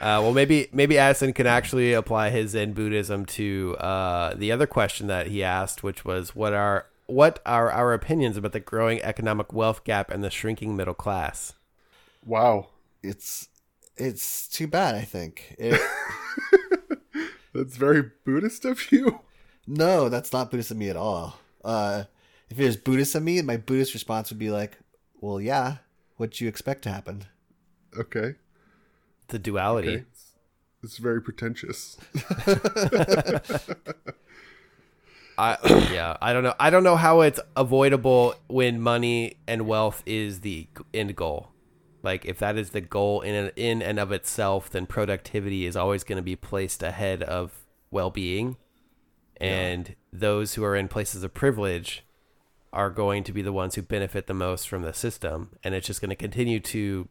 [0.00, 4.66] Uh, well, maybe maybe Addison can actually apply his Zen Buddhism to uh, the other
[4.66, 9.00] question that he asked, which was what are what are our opinions about the growing
[9.02, 11.54] economic wealth gap and the shrinking middle class?
[12.24, 12.68] Wow.
[13.02, 13.48] It's
[13.96, 14.94] it's too bad.
[14.94, 15.54] I think.
[15.58, 15.80] It,
[17.54, 19.20] That's very Buddhist of you.
[19.66, 21.38] no, that's not Buddhist of me at all.
[21.64, 22.04] Uh,
[22.50, 24.78] if it was Buddhist of me, my Buddhist response would be like,
[25.20, 25.76] "Well, yeah.
[26.16, 27.26] What do you expect to happen?"
[27.96, 28.34] Okay.
[29.34, 29.88] The duality.
[29.88, 30.04] Okay.
[30.12, 30.32] It's,
[30.84, 31.96] it's very pretentious.
[35.36, 35.58] I
[35.92, 36.54] yeah, I don't know.
[36.60, 41.50] I don't know how it's avoidable when money and wealth is the end goal.
[42.04, 45.74] Like if that is the goal in and, in and of itself, then productivity is
[45.74, 48.56] always going to be placed ahead of well-being.
[49.38, 52.04] And those who are in places of privilege
[52.72, 55.88] are going to be the ones who benefit the most from the system, and it's
[55.88, 57.08] just going to continue to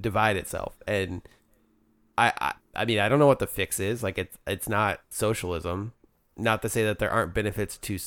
[0.00, 0.76] divide itself.
[0.86, 1.22] And
[2.16, 4.02] I, I I mean I don't know what the fix is.
[4.02, 5.92] Like it's it's not socialism.
[6.36, 7.98] Not to say that there aren't benefits to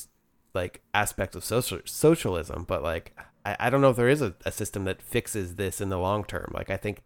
[0.54, 4.34] like aspects of social socialism, but like I, I don't know if there is a,
[4.44, 6.50] a system that fixes this in the long term.
[6.54, 7.02] Like I think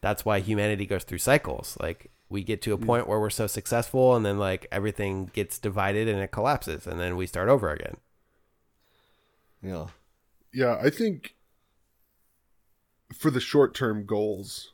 [0.00, 1.76] that's why humanity goes through cycles.
[1.80, 2.84] Like we get to a mm.
[2.84, 7.00] point where we're so successful and then like everything gets divided and it collapses and
[7.00, 7.96] then we start over again.
[9.62, 9.86] Yeah.
[10.52, 11.34] Yeah, I think
[13.12, 14.72] for the short term goals,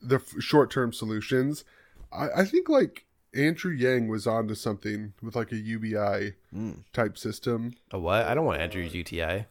[0.00, 1.64] the f- short term solutions,
[2.12, 3.04] I, I think like
[3.34, 6.84] Andrew Yang was onto something with like a UBI Mm.
[6.92, 7.74] type system.
[7.90, 8.24] A what?
[8.26, 9.46] I don't want Andrew's UTI.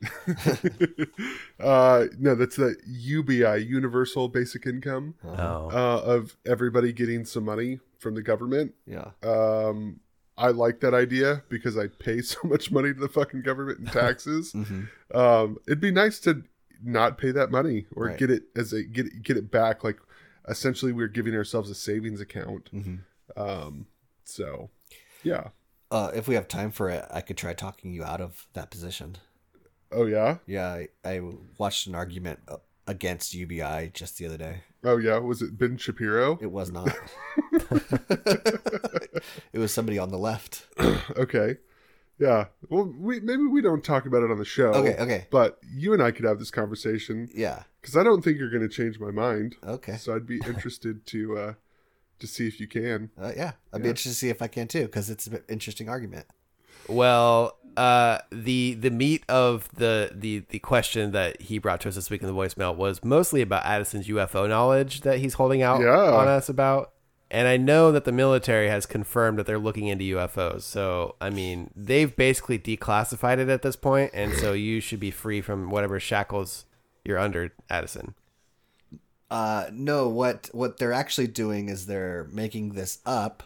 [1.60, 5.70] uh, no, that's the UBI, Universal Basic Income, Oh.
[5.70, 8.74] uh, of everybody getting some money from the government.
[8.86, 9.10] yeah.
[9.22, 10.00] Um,
[10.38, 13.86] I like that idea because I pay so much money to the fucking government in
[13.86, 14.52] taxes.
[14.52, 14.82] hmm
[15.14, 16.42] um, it'd be nice to
[16.82, 18.18] not pay that money or Right.
[18.18, 19.82] get it as a get it- get it back.
[19.84, 19.98] Like
[20.48, 22.68] essentially, we're giving ourselves a savings account.
[22.70, 22.96] hmm
[23.36, 23.86] Um,
[24.24, 24.70] so
[25.22, 25.48] yeah.
[25.90, 28.70] Uh, if we have time for it, I could try talking you out of that
[28.70, 29.16] position.
[29.92, 30.38] Oh yeah.
[30.46, 31.20] Yeah, I, I
[31.58, 32.56] watched an argument uh,
[32.88, 34.62] against UBI just the other day.
[34.84, 35.18] Oh yeah.
[35.18, 36.38] Was it Ben Shapiro?
[36.40, 36.88] It was not.
[39.52, 40.66] it was somebody on the left.
[41.16, 41.56] okay.
[42.18, 42.46] Yeah.
[42.70, 44.68] Well, we maybe we don't talk about it on the show.
[44.68, 45.26] Okay, okay.
[45.30, 47.64] But you and I could have this conversation Yeah.
[47.80, 49.56] because I don't think you're going to change my mind.
[49.62, 49.96] Okay.
[49.96, 51.52] So I'd be interested to uh,
[52.20, 53.10] to see if you can.
[53.20, 55.88] Uh, yeah, I'd be interested to see if I can too, because it's an interesting
[55.90, 56.26] argument.
[56.88, 61.96] Well, uh, the the meat of the, the the question that he brought to us
[61.96, 65.80] this week in the voicemail was mostly about Addison's UFO knowledge that he's holding out
[65.82, 65.90] Yeah.
[66.14, 66.92] on us about.
[67.30, 70.62] And I know that the military has confirmed that they're looking into UFOs.
[70.62, 75.10] So, I mean, they've basically declassified it at this point, and so you should be
[75.10, 76.66] free from whatever shackles
[77.04, 78.14] you're under, Addison.
[79.28, 83.42] Uh, no, what what they're actually doing is they're making this up,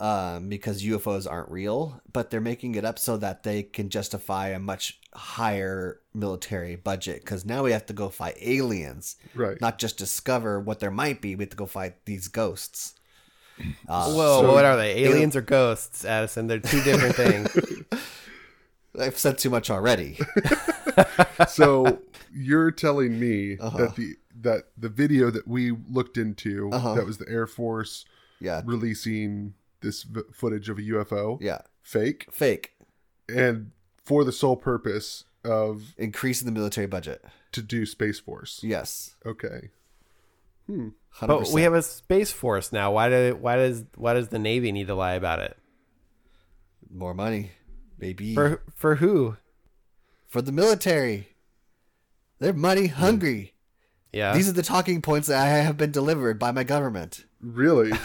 [0.00, 4.48] um, because UFOs aren't real, but they're making it up so that they can justify
[4.48, 7.20] a much higher military budget.
[7.20, 9.60] Because now we have to go fight aliens, Right.
[9.60, 11.36] not just discover what there might be.
[11.36, 12.94] We have to go fight these ghosts.
[13.88, 15.04] Uh, Whoa, so- what are they?
[15.04, 16.46] Aliens or ghosts, Addison?
[16.48, 17.56] They're two different things.
[18.98, 20.18] I've said too much already.
[21.48, 22.00] so
[22.32, 23.78] you're telling me Uh-huh.
[23.78, 26.94] that the that the video that we looked into Uh-huh.
[26.94, 28.04] that was the Air Force
[28.40, 32.72] Yeah, releasing this v- footage of a UFO yeah, fake fake.
[33.28, 33.70] and
[34.04, 37.24] for the sole purpose of Increasing the military budget.
[37.52, 38.60] to do Space Force.
[38.62, 39.70] Yes, Okay.
[40.68, 40.94] Hundred
[41.26, 42.92] But we have a space force now.
[42.92, 45.56] Why do why does why does the Navy need to lie about it?
[46.90, 47.50] more money,
[47.98, 48.34] maybe.
[48.34, 49.36] For for who?
[50.34, 51.28] for the military.
[52.40, 52.94] They're money hmm.
[52.94, 53.54] hungry.
[54.12, 54.34] Yeah.
[54.34, 57.24] These are the talking points that I have been delivered by my government.
[57.40, 57.90] Really?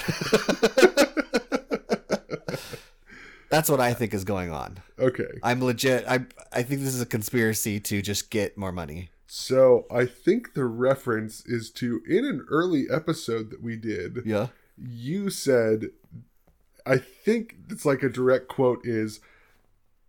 [3.49, 4.77] That's what I think is going on.
[4.99, 5.39] okay.
[5.41, 6.05] I'm legit.
[6.07, 6.19] I
[6.53, 9.09] I think this is a conspiracy to just get more money.
[9.31, 14.23] So I think the reference is to in an early episode that we did.
[14.25, 14.47] Yeah.
[14.77, 15.89] you said
[16.85, 19.19] i think it's like a direct quote is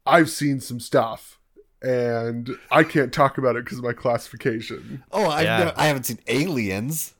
[0.06, 1.40] i've seen some stuff
[1.82, 5.72] and i can't talk about it because of my classification Oh, I Yeah.
[5.76, 7.14] I haven't seen aliens.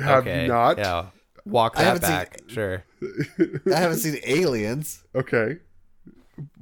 [0.00, 0.42] have okay.
[0.42, 1.06] you not Yeah.
[1.46, 2.40] Walk I that haven't seen- back.
[2.48, 2.84] Sure.
[3.72, 5.04] I haven't seen aliens.
[5.14, 5.58] okay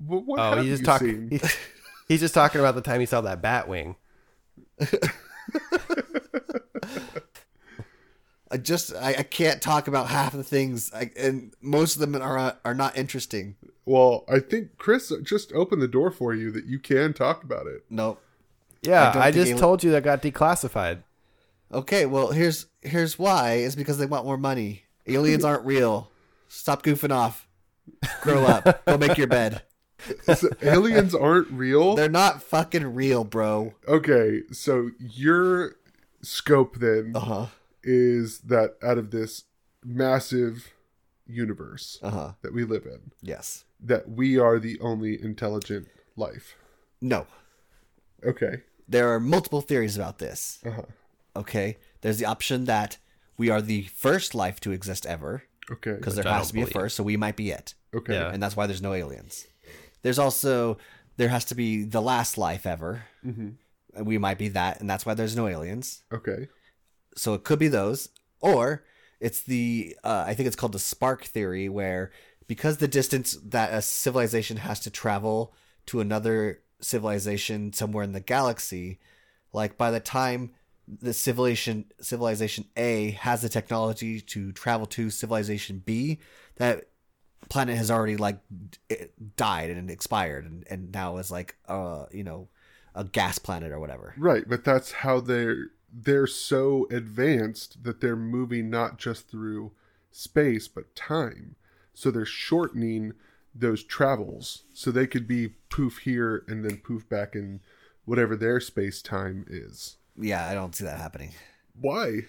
[0.06, 1.38] what, what Oh, have he's just you talking.
[1.38, 1.40] seen
[2.08, 3.96] He's just talking about the time he saw that bat wing.
[8.50, 12.14] I just I, I can't talk about half the things, I, and most of them
[12.20, 13.56] are are not interesting.
[13.86, 17.66] well i think chris just opened the door for you that you can talk about
[17.66, 18.20] it Nope.
[18.82, 21.02] Yeah, I I, just ali- told you that got declassified.
[21.72, 23.52] Okay, well here's here's why.
[23.54, 24.82] It's because they want more money.
[25.06, 26.10] Aliens aren't real.
[26.48, 27.46] Stop goofing off.
[28.20, 28.84] Grow up.
[28.84, 29.62] Go make your bed.
[30.34, 33.74] So aliens aren't real They're not fucking real, bro.
[33.88, 35.76] okay so your
[36.22, 37.46] scope then Uh huh.
[37.82, 39.44] is that out of this
[39.84, 40.72] massive
[41.26, 42.32] universe Uh huh.
[42.42, 43.64] that we live in Yes.
[43.80, 46.54] that we are the only intelligent life.
[47.00, 47.26] No.
[48.24, 48.62] Okay.
[48.88, 50.60] There are multiple theories about this.
[50.64, 50.82] Uh-huh.
[51.34, 51.78] Okay.
[52.02, 52.98] There's the option that
[53.36, 55.94] we are the first life to exist ever, Okay.
[55.94, 57.74] because there I has to be a first, so we might be it.
[57.94, 58.14] Okay.
[58.14, 58.30] Yeah.
[58.32, 59.46] and that's why there's no aliens.
[60.02, 60.78] There's also
[61.16, 63.56] there has to be the last life ever, Mhm.
[64.02, 66.02] we might be that, and that's why there's no aliens.
[66.12, 66.48] Okay.
[67.16, 68.08] So it could be those,
[68.40, 68.84] or
[69.20, 72.10] it's the uh, I think it's called the spark theory, where
[72.48, 75.54] because the distance that a civilization has to travel
[75.86, 78.98] to another civilization somewhere in the galaxy,
[79.52, 80.52] like by the time
[80.88, 86.18] the civilization civilization A has the technology to travel to civilization B,
[86.56, 86.88] that
[87.52, 88.38] planet has already like
[89.36, 92.48] died and expired and, and now is like uh you know
[92.94, 98.16] a gas planet or whatever Right, but that's how they're they're so advanced that they're
[98.16, 99.72] moving not just through
[100.10, 101.56] space but time.
[101.92, 103.12] So they're shortening
[103.54, 107.60] those travels so they could be poof here and then poof back in
[108.06, 109.96] whatever their space time is.
[110.18, 111.32] Yeah, I don't see that happening.
[111.78, 112.22] Why?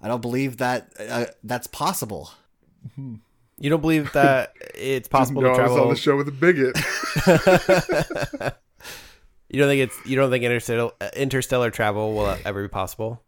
[0.00, 2.30] I don't believe that uh, that's possible.
[3.60, 5.82] You don't believe that it's possible no, to I was travel?
[5.82, 6.76] on the show with a bigot.
[9.52, 13.20] You don't think it's you don't think interstellar interstellar travel will ever be possible?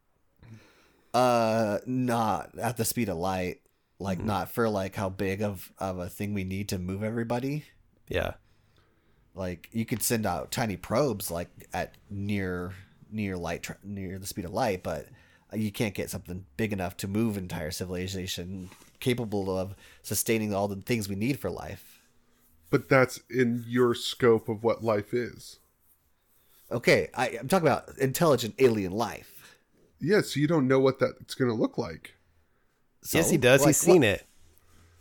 [1.12, 3.58] Uh, not at the speed of light.
[3.98, 7.64] Like not for like how big of of a thing we need to move everybody.
[8.08, 8.34] Yeah.
[9.34, 12.72] Like you could send out tiny probes like at near
[13.10, 15.06] near light tra- near the speed of light, but
[15.52, 18.70] you can't get something big enough to move entire civilization
[19.02, 22.00] capable of sustaining all the things we need for life.
[22.70, 25.58] but that's in your scope of what life is.
[26.70, 29.58] Okay, I, I'm talking about intelligent alien life.
[30.00, 32.14] Yeah, so you don't know what that's going to look like.
[33.02, 33.60] So, yes, he does.
[33.60, 34.22] like, He's seen what-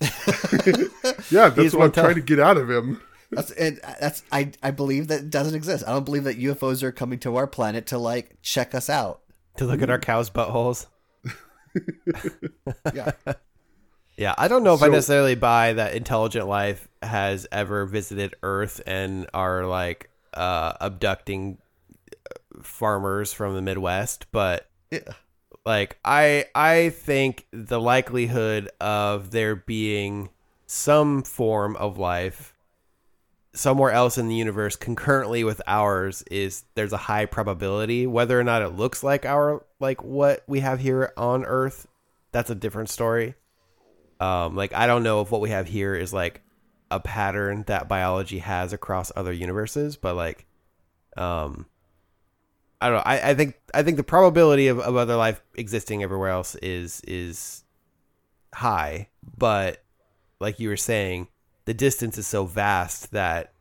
[0.02, 0.92] it.
[1.32, 3.00] Yeah, that's He's what I'm trying to get out of him.
[3.32, 5.86] That's and uh, that's I I believe that it doesn't exist.
[5.88, 9.22] I don't believe that UFOs are coming to our planet to like check us out.
[9.58, 10.88] To look at our cows' buttholes.
[12.94, 13.12] Yeah.
[14.22, 18.80] Yeah, I don't know if I necessarily buy that intelligent life has ever visited Earth
[18.86, 21.58] and are like uh, abducting
[22.14, 25.00] uh, farmers from the Midwest, but yeah.
[25.66, 30.30] like I I think the likelihood of there being
[30.68, 32.54] some form of life
[33.54, 38.44] somewhere else in the universe concurrently with ours is there's a high probability whether or
[38.44, 41.88] not it looks like our like what we have here on earth
[42.32, 43.34] that's a different story
[44.22, 46.42] um like i don't know if what we have here is like
[46.90, 50.46] a pattern that biology has across other universes but like
[51.18, 51.66] um
[52.82, 53.04] I don't know.
[53.06, 57.00] I, I think I think the probability of, of other life existing everywhere else is
[57.08, 57.64] is
[58.56, 59.84] high, but
[60.40, 61.28] like you were saying,
[61.66, 63.54] the distance is so vast that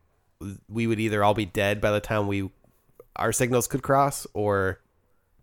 [0.68, 2.50] we would either all be dead by the time we
[3.16, 4.80] our signals could cross, or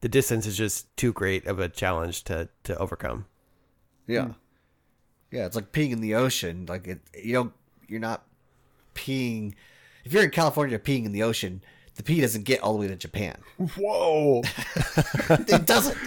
[0.01, 3.27] the distance is just too great of a challenge to to overcome.
[4.07, 4.29] Yeah.
[5.31, 6.65] Yeah, it's like peeing in the ocean.
[6.67, 7.53] Like it you don't
[7.87, 8.23] you're not
[8.95, 9.53] peeing
[10.05, 11.61] if you're in California peeing in the ocean,
[11.95, 13.37] the pee doesn't get all the way to Japan.
[13.77, 14.41] Whoa.
[15.29, 15.97] It doesn't.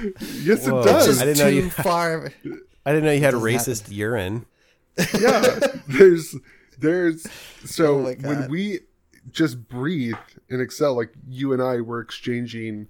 [0.42, 0.78] Yes, Whoa.
[0.78, 1.06] it It's does.
[1.06, 2.32] just I didn't know you- far.
[2.86, 4.46] I didn't know you had doesn't racist urine.
[5.20, 5.58] yeah
[5.88, 6.34] there's
[6.78, 7.26] there's
[7.64, 8.80] so Oh when we
[9.30, 10.14] just breathe
[10.48, 12.88] in excel like you and i were exchanging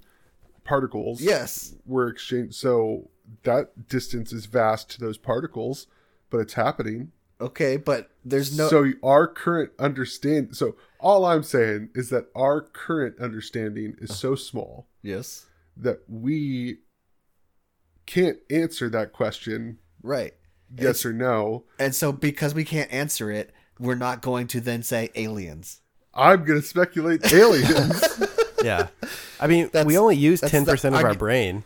[0.65, 1.75] particles Yes.
[1.87, 2.53] we're exchanging.
[2.53, 3.11] so
[3.43, 5.87] that distance is vast to those particles
[6.31, 7.13] but it's happening
[7.43, 12.61] Okay, but there's no so our current understand so all i'm saying is that our
[12.61, 15.47] current understanding is so small Yes.
[15.77, 16.81] that we
[18.07, 20.35] can't answer that question Right.
[20.77, 24.83] yes or no And so because we can't answer it, we're not going to then
[24.83, 25.81] say aliens.
[26.15, 28.03] i'm going to speculate aliens
[28.63, 28.89] Yeah,
[29.41, 31.65] I mean we only use that's ten the percent of our brain.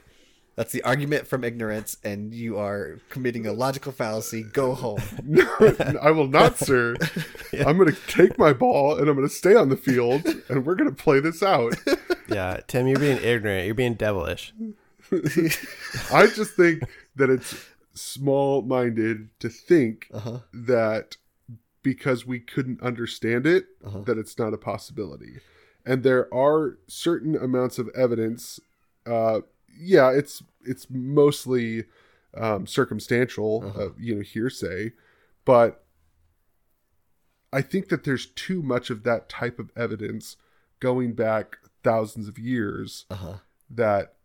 [0.57, 4.42] That's the argument from ignorance, and you are committing a logical fallacy.
[4.44, 5.00] Go home.
[5.24, 5.42] No,
[6.00, 6.94] I will not, sir.
[7.66, 10.64] I'm going to take my ball and I'm going to stay on the field and
[10.64, 11.74] we're going to play this out.
[12.28, 13.66] Yeah, Tim, you're being ignorant.
[13.66, 14.52] You're being devilish.
[16.12, 16.82] I just think
[17.16, 17.55] that it's
[17.94, 20.40] small minded to think Uh-huh.
[20.52, 21.16] that
[21.82, 24.00] because we couldn't understand it, Uh-huh.
[24.02, 25.40] that it's not a possibility.
[25.86, 28.59] And there are certain amounts of evidence.
[29.07, 29.40] Uh,
[29.79, 31.85] yeah, it's it's mostly
[32.35, 33.81] um, circumstantial, Uh-huh.
[33.87, 34.93] uh, you know, hearsay,
[35.45, 35.85] but
[37.53, 40.37] I think that there's too much of that type of evidence
[40.81, 43.35] going back thousands of years Uh-huh.
[43.70, 44.16] that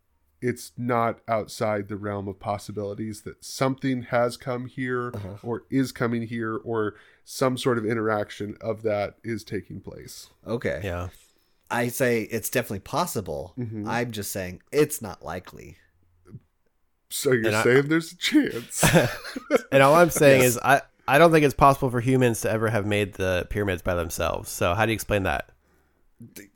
[0.42, 5.36] it's not outside the realm of possibilities that something has come here Uh-huh.
[5.44, 6.96] or is coming here or
[7.26, 10.30] some sort of interaction of that is taking place.
[10.48, 10.80] Okay.
[10.84, 11.10] Yeah.
[11.72, 13.54] I say it's definitely possible.
[13.58, 13.88] Mhm.
[13.88, 15.78] I'm just saying it's not likely.
[17.10, 18.84] So you're And I- saying there's a chance.
[19.72, 20.52] And all I'm saying Yes.
[20.54, 23.82] is I I don't think it's possible for humans to ever have made the pyramids
[23.82, 24.50] by themselves.
[24.52, 25.50] So how do you explain that?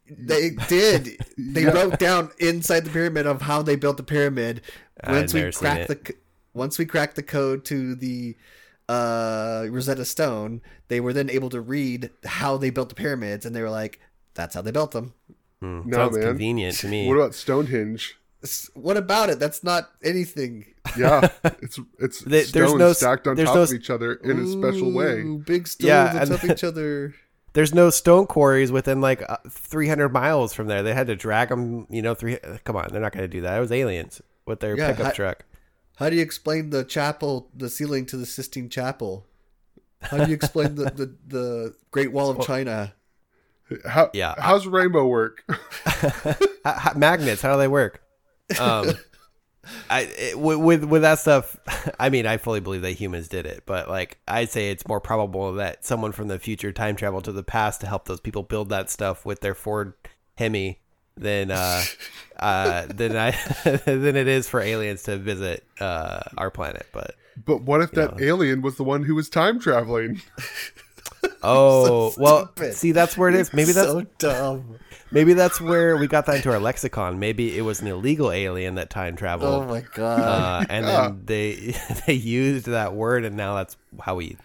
[0.10, 1.18] They did.
[1.38, 1.72] They Yeah.
[1.72, 4.62] wrote down inside the pyramid of how they built the pyramid.
[5.04, 6.16] I've Once we never cracked the
[6.54, 8.36] once we cracked the code to the
[8.90, 13.56] uh, Rosetta Stone, they were then able to read how they built the pyramids, and
[13.56, 14.00] they were like,
[14.34, 15.14] "That's how they built them."
[15.62, 16.28] Hmm, No, sounds man.
[16.28, 17.08] convenient to me.
[17.08, 18.18] what about Stonehenge?
[18.74, 19.40] What about it?
[19.40, 20.66] That's not anything.
[20.98, 21.30] Yeah,
[21.62, 24.38] it's it's There- stones there's no- stacked on there's top no- of each other in
[24.40, 25.24] a special way.
[25.24, 27.16] Big stones Yeah, on top of each other.
[27.54, 30.84] there's no stone quarries within like uh, 300 miles from there.
[30.84, 32.38] They had to drag them, you know, three.
[32.66, 33.56] Come on, they're not going to do that.
[33.58, 35.46] It was aliens with their Yeah, pickup I- truck.
[35.96, 39.26] How do you explain the chapel, the ceiling to the Sistine Chapel?
[40.02, 42.94] How do you explain the, the, the Great Wall of China?
[43.88, 44.36] How, Yeah.
[44.38, 45.44] How's rainbow work?
[46.96, 48.02] Magnets, how do they work?
[48.60, 48.92] Um,
[49.90, 51.58] I it, with, with that stuff.
[52.00, 55.00] I mean, I fully believe that humans did it, but like I'd say it's more
[55.00, 58.44] probable that someone from the future time traveled to the past to help those people
[58.44, 59.94] build that stuff with their Ford
[60.36, 60.80] Hemi
[61.16, 61.82] than uh,
[62.38, 63.32] uh, than I
[63.86, 66.88] than it is for aliens to visit uh, our planet.
[66.92, 67.16] But
[67.46, 68.28] but what if that Yeah.
[68.30, 70.22] alien was the one who was time traveling?
[71.48, 73.54] oh So well, see that's where it is.
[73.54, 74.78] Maybe that's so dumb.
[75.12, 77.20] maybe that's where we got that into our lexicon.
[77.20, 79.64] Maybe it was an illegal alien that time traveled.
[79.64, 80.20] Oh my god.
[80.20, 81.02] uh, and Yeah.
[81.10, 81.76] then they
[82.08, 84.38] they used that word, and now that's how we think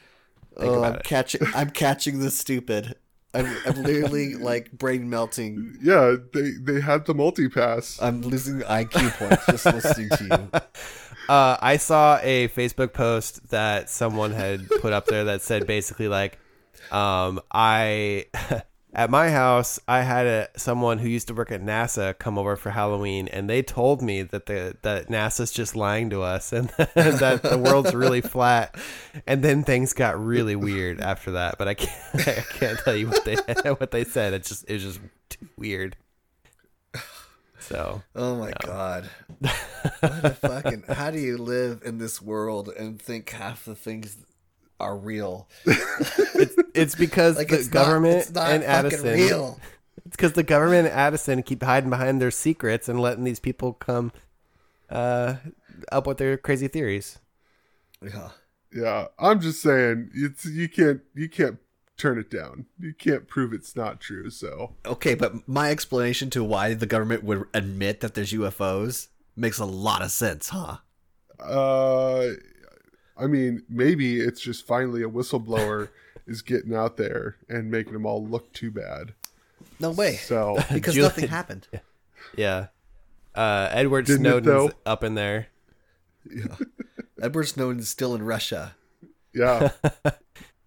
[0.58, 1.04] oh, about I'm it.
[1.04, 1.40] catching.
[1.54, 2.94] I'm catching the stupid.
[3.34, 5.76] I'm, I'm literally like brain melting.
[5.82, 8.02] Yeah, they they had the multipass.
[8.02, 10.60] I'm losing IQ points just listening to you.
[11.28, 16.08] Uh, I saw a Facebook post that someone had put up there that said basically
[16.08, 16.38] like,
[16.92, 18.26] um, I
[18.92, 22.56] at my house I had a someone who used to work at NASA come over
[22.56, 26.68] for Halloween, and they told me that the that NASA's just lying to us and
[26.70, 28.76] that the world's really flat,
[29.26, 31.58] and then things got really weird after that.
[31.58, 33.36] But I can't I can't tell you what they
[33.72, 34.34] what they said.
[34.34, 35.96] It's just it was just too weird.
[37.60, 39.10] So Oh my god.
[39.40, 44.16] What a fucking how do you live in this world and think half the things
[44.80, 45.48] are real?
[45.66, 49.60] it's it's because Like the it's government not, it's not and Addison real.
[50.06, 53.74] It's because the government and Addison keep hiding behind their secrets and letting these people
[53.74, 54.12] come
[54.90, 55.36] uh,
[55.92, 57.18] up with their crazy theories.
[58.02, 58.30] Yeah.
[58.72, 61.58] Yeah, I'm just saying it's you can't you can't
[61.96, 62.66] turn it down.
[62.78, 64.28] You can't prove it's not true.
[64.30, 69.58] So Okay, but my explanation to why the government would admit that there's UFOs makes
[69.58, 70.78] a lot of sense, huh?
[71.40, 72.32] Uh,
[73.18, 75.88] I mean, maybe it's just finally a whistleblower
[76.26, 79.14] is getting out there and making them all look too bad.
[79.80, 80.16] No way.
[80.16, 81.66] So Because Julie- nothing happened.
[82.36, 82.68] Yeah.
[83.34, 85.46] Uh, Edward Didn't Snowden's up in there.
[86.30, 86.56] Yeah.
[87.22, 88.74] Edward Snowden's still in Russia.
[89.34, 89.70] yeah,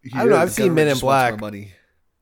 [0.04, 0.38] He I don't know.
[0.38, 1.40] I've seen Men in Black.
[1.40, 1.74] Money.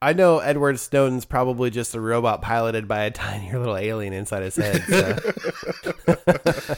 [0.02, 4.44] I know Edward Snowden's probably just a robot piloted by a tiny little alien inside
[4.44, 4.82] his head.
[4.88, 6.76] So.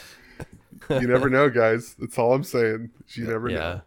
[1.00, 1.96] You never know, guys.
[2.00, 2.90] That's all I'm saying.
[3.14, 3.58] You never yeah.
[3.58, 3.82] know.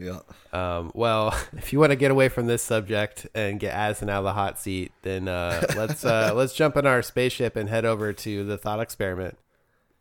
[0.00, 0.20] Yeah.
[0.52, 4.20] Um, well, if you want to get away from this subject and get Addison out
[4.20, 7.84] of the hot seat, then uh, let's uh, let's jump in our spaceship and head
[7.84, 9.36] over to the thought experiment.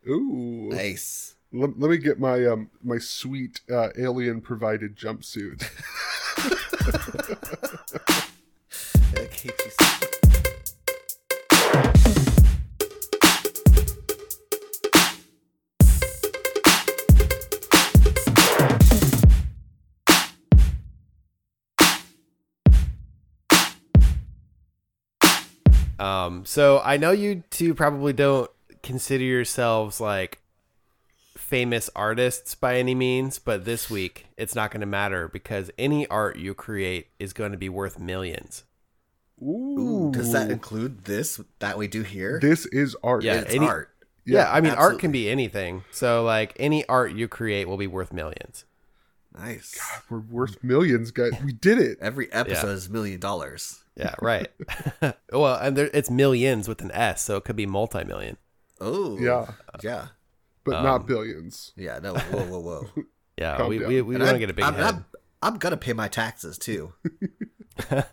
[0.08, 1.36] Ooh, Nice.
[1.52, 5.68] let, let me get my um my sweet uh, alien provided jumpsuit.
[26.00, 28.50] Um, so I know you two probably don't
[28.82, 30.39] consider yourselves like
[31.38, 36.08] famous artists by any means, but this week it's not going to matter because any
[36.08, 38.64] art you create is going to be worth millions.
[39.41, 42.39] Ooh, Does that include this that we do here?
[42.41, 43.24] This is art.
[43.24, 43.36] Yeah.
[43.36, 43.89] it's any- art.
[44.26, 45.84] Yeah, I mean, art can be anything.
[45.89, 48.64] So, like, any art you create will be worth millions.
[49.38, 49.76] Nice.
[49.78, 51.32] God, We're worth millions, guys.
[51.44, 51.98] We did it.
[52.02, 53.80] Every episode is a million dollars.
[53.96, 54.48] Yeah, right.
[55.32, 58.38] well, and there, it's millions with an S, so it could be multi-million.
[58.82, 59.18] Oh.
[59.20, 59.52] Yeah.
[59.84, 60.08] Yeah.
[60.64, 61.74] But Um, not billions.
[61.76, 62.00] Yeah.
[62.00, 62.16] No.
[62.16, 62.44] Whoa.
[62.46, 62.60] Whoa.
[62.62, 63.04] Whoa.
[63.38, 63.88] Yeah, Calm we, down.
[63.88, 64.84] we, we And want to get a big I'm, head.
[64.84, 65.06] I'm,
[65.42, 66.92] I'm gonna pay my taxes too.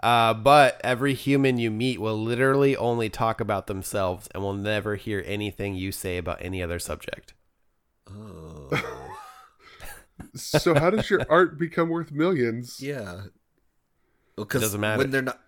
[0.00, 4.94] Uh, but every human you meet will literally only talk about themselves and will never
[4.94, 7.34] hear anything you say about any other subject.
[8.08, 9.04] Oh.
[10.34, 12.78] So how does your art become worth millions?
[12.82, 13.22] yeah.
[14.36, 15.40] Because doesn't when they're not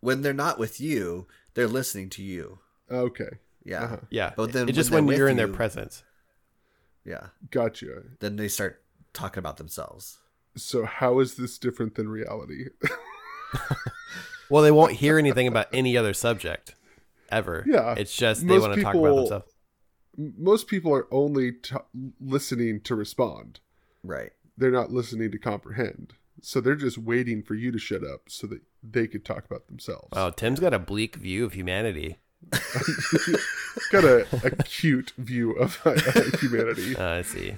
[0.00, 2.60] when they're not with you, they're listening to you.
[2.90, 3.84] Okay, Yeah.
[3.84, 3.96] Uh-huh.
[4.10, 6.04] Yeah, But then it's just when when, you're with in their presence.
[7.04, 7.28] Yeah.
[7.50, 8.02] gotcha.
[8.20, 10.18] Then they start talking about themselves.
[10.56, 12.66] So how is this different than reality?
[14.48, 16.74] Well, they won't hear anything about any other subject
[17.30, 17.64] ever.
[17.66, 19.52] Yeah, it's just they most want to talk about themselves.
[20.16, 21.76] Most people are only t-
[22.20, 23.60] listening to respond.
[24.08, 24.32] Right.
[24.56, 26.14] They're not listening to comprehend.
[26.40, 29.66] So they're just waiting for you to shut up so that they could talk about
[29.66, 30.08] themselves.
[30.12, 32.18] Oh, Tim's got a bleak view of humanity.
[33.90, 35.94] Got a, a cute view of uh,
[36.40, 36.96] humanity.
[36.96, 37.54] Uh, I see.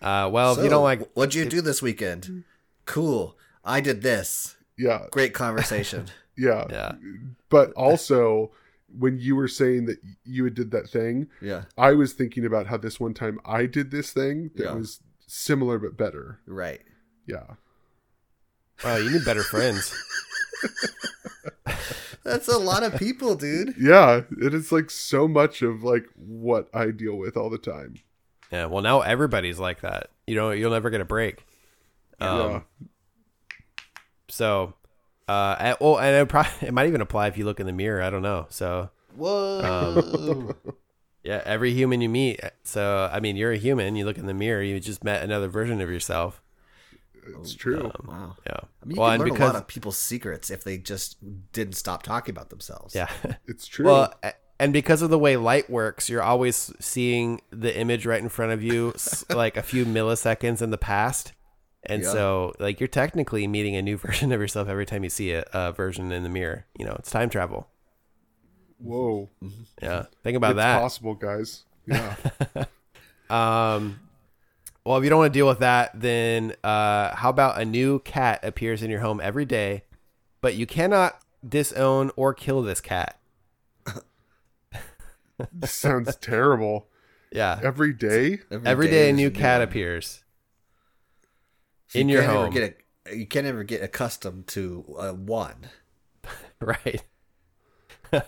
[0.00, 2.44] Uh, well, So, you don't like, what'd you do this weekend?
[2.84, 3.36] Cool.
[3.64, 4.56] I did this.
[4.76, 6.06] Yeah, Great conversation.
[6.36, 6.92] yeah, Yeah.
[7.48, 8.50] But also,
[8.98, 11.64] when you were saying that you had did that thing, yeah.
[11.78, 14.72] I was thinking about how this one time I did this thing that Yeah.
[14.74, 15.00] was
[15.32, 16.40] similar but better.
[16.46, 16.82] Right.
[17.26, 17.54] Yeah.
[18.84, 19.94] Wow, you need better friends.
[22.24, 23.74] That's a lot of people, dude.
[23.78, 27.94] Yeah, it is like so much of like what I deal with all the time.
[28.50, 28.66] Yeah.
[28.66, 30.10] Well, now everybody's like that.
[30.26, 31.44] You know, you'll never get a break.
[32.20, 32.60] Um, yeah.
[34.28, 34.74] So,
[35.28, 37.72] uh, and, well, and it, probably, it might even apply if you look in the
[37.72, 38.02] mirror.
[38.02, 38.46] I don't know.
[38.50, 40.54] So, Whoa.
[41.24, 42.40] Yeah, every human you meet.
[42.64, 43.96] So, I mean, you're a human.
[43.96, 44.62] You look in the mirror.
[44.62, 46.42] You just met another version of yourself.
[47.38, 47.92] It's true.
[48.04, 48.36] wow.
[48.46, 48.56] Yeah.
[48.82, 50.76] I mean, you well, can and learn because a lot of people's secrets if they
[50.78, 51.16] just
[51.52, 52.94] didn't stop talking about themselves.
[52.94, 53.08] yeah.
[53.46, 53.86] it's true.
[53.86, 54.12] Well,
[54.58, 58.52] and because of the way light works, you're always seeing the image right in front
[58.52, 58.92] of you,
[59.30, 61.32] like a few milliseconds in the past.
[61.84, 62.12] And Yeah.
[62.12, 65.44] so, like, you're technically meeting a new version of yourself every time you see a,
[65.52, 66.66] a version in the mirror.
[66.78, 67.68] You know, it's time travel.
[68.82, 69.30] Whoa.
[69.80, 70.06] Yeah.
[70.22, 70.80] Think about it's that.
[70.80, 71.64] possible, guys.
[71.86, 72.16] Yeah.
[73.32, 73.98] Um,
[74.84, 78.00] well, if you don't want to deal with that, then uh, how about a new
[78.00, 79.84] cat appears in your home every day,
[80.42, 83.18] but you cannot disown or kill this cat?
[85.50, 86.88] this sounds terrible.
[87.32, 87.58] Yeah.
[87.62, 88.40] Every day?
[88.50, 89.68] Every day a new cat one.
[89.68, 90.24] appears
[91.88, 92.52] So in you your home.
[92.52, 95.68] Get a, you can't ever get accustomed to uh, one,
[96.60, 97.02] right.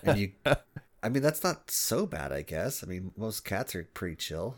[0.02, 0.32] And you.
[1.02, 2.82] I mean, that's not so bad, I guess.
[2.82, 4.56] I mean, most cats are pretty chill.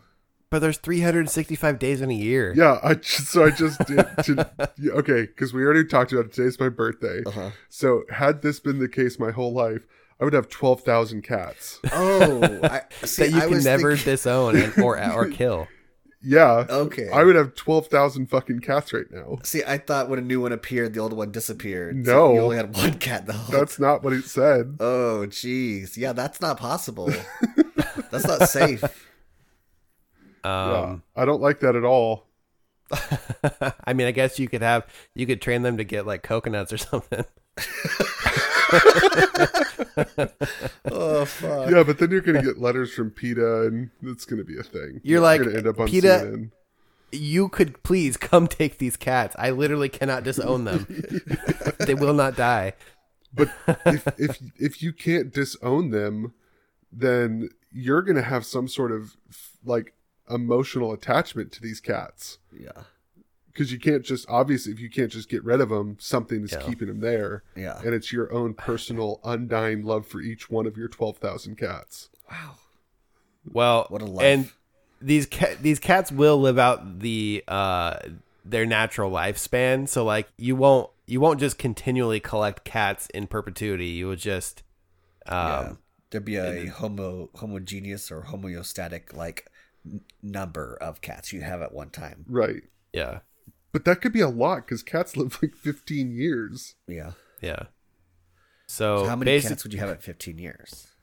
[0.49, 2.55] But there's 365 days in a year.
[2.57, 4.49] Yeah, I just, so I just did to,
[4.79, 6.33] yeah, okay, because we already talked about it.
[6.33, 7.23] Today's my birthday.
[7.27, 7.51] Uh-huh.
[7.69, 9.83] So had this been the case my whole life,
[10.21, 11.81] I would have twelve thousand cats.
[11.93, 15.67] Oh, I, see, that you I can was never thinking- disown and, or or kill.
[16.29, 16.67] Yeah.
[16.69, 17.09] Okay.
[17.09, 19.39] I would have twelve thousand fucking cats right now.
[19.45, 22.05] See, I thought when a new one appeared, the old one disappeared.
[22.05, 22.35] No.
[22.35, 23.45] you only had one cat though.
[23.49, 24.77] That's not what it said.
[24.81, 25.97] Oh, jeez.
[25.97, 27.13] Yeah, that's not possible.
[28.11, 28.83] that's not safe.
[30.45, 30.73] Yeah.
[30.73, 32.27] Um, I don't like that at all.
[33.85, 36.73] I mean, I guess you could have you could train them to get like coconuts
[36.73, 37.25] or something.
[40.91, 41.71] Oh, fuck.
[41.71, 45.01] Yeah, but then you're gonna get letters from PETA, and it's gonna be a thing.
[45.03, 46.51] You're like, gonna end up on PETA CNN.
[47.13, 49.35] You could please come take these cats.
[49.39, 50.87] I literally cannot disown them.
[51.79, 52.75] they will not die.
[53.33, 53.49] But
[53.87, 56.33] if if if you can't disown them,
[56.93, 59.17] then you're gonna have some sort of
[59.65, 59.95] like
[60.29, 62.83] emotional attachment to these cats Yeah.
[63.57, 66.53] Because you can't just obviously if you can't just get rid of them, something is
[66.53, 66.61] Yeah.
[66.63, 67.81] keeping them there, Yeah.
[67.83, 72.11] and it's your own personal undying love for each one of your twelve thousand cats.
[72.31, 72.57] Wow.
[73.45, 74.25] Well, What a life.
[74.27, 74.51] and
[75.01, 77.99] these ca- these cats will live out the uh
[78.45, 79.89] their natural lifespan.
[79.89, 83.87] So like you won't you won't just continually collect cats in perpetuity.
[83.89, 84.63] You will just
[85.27, 85.59] yeah.
[85.61, 85.79] um
[86.11, 89.51] There'd be a homo homogeneous or homeostatic like
[89.85, 92.25] n- number of cats you have at one time.
[92.29, 92.63] Right.
[92.93, 93.21] yeah
[93.77, 96.77] But that could be a lot because cats live like 15 years.
[96.89, 97.11] Yeah.
[97.43, 97.65] yeah.
[98.69, 100.87] So, So how many basic- cats would you have at 15 years?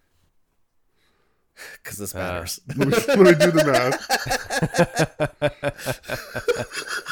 [1.83, 2.59] Because this Uh, matters.
[2.75, 4.07] Let me, let me do the math.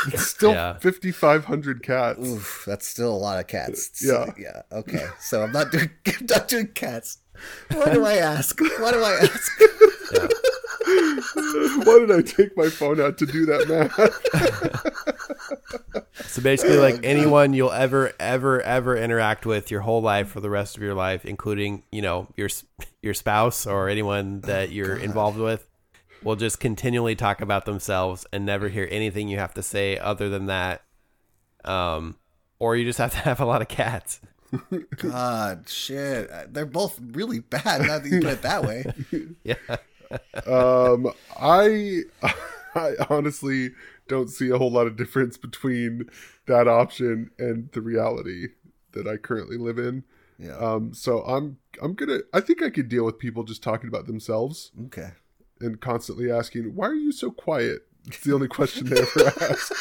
[0.13, 0.79] it's still Yeah.
[0.79, 2.27] 5,500 cats.
[2.27, 4.01] Oof, that's still a lot of cats.
[4.03, 4.33] Yeah.
[4.39, 4.63] Yeah.
[4.71, 5.05] Okay.
[5.19, 7.19] So I'm not doing I'm not doing cats.
[7.71, 8.59] Why do I ask?
[8.59, 9.51] Why do I ask?
[11.83, 13.91] Why did I take my phone out to do that math?
[16.27, 20.49] So basically, like anyone you'll ever, ever, ever interact with your whole life for the
[20.49, 22.49] rest of your life, including you know your
[23.01, 25.67] your spouse or anyone that you're involved with,
[26.23, 30.29] will just continually talk about themselves and never hear anything you have to say other
[30.29, 30.83] than that.
[31.65, 32.17] Um,
[32.59, 34.21] or you just have to have a lot of cats.
[34.97, 36.29] God, shit.
[36.53, 37.81] They're both really bad.
[37.81, 38.85] Now that you put it that way.
[39.43, 39.55] Yeah,
[40.47, 42.01] um, I,
[42.75, 43.71] I honestly
[44.07, 46.09] don't see a whole lot of difference between
[46.47, 48.47] that option and the reality
[48.93, 50.03] that I currently live in.
[50.37, 50.57] Yeah.
[50.57, 54.07] Um, so I'm I'm gonna I think I could deal with people just talking about
[54.07, 55.11] themselves Okay.
[55.59, 59.71] and constantly asking, "Why are you so quiet?" It's the only question they ever ask.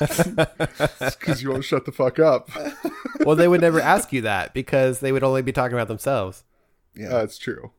[1.20, 2.50] Because you won't shut the fuck up.
[3.20, 6.42] well, they would never ask you that because they would only be talking about themselves.
[6.96, 7.08] Yeah.
[7.10, 7.70] That's true.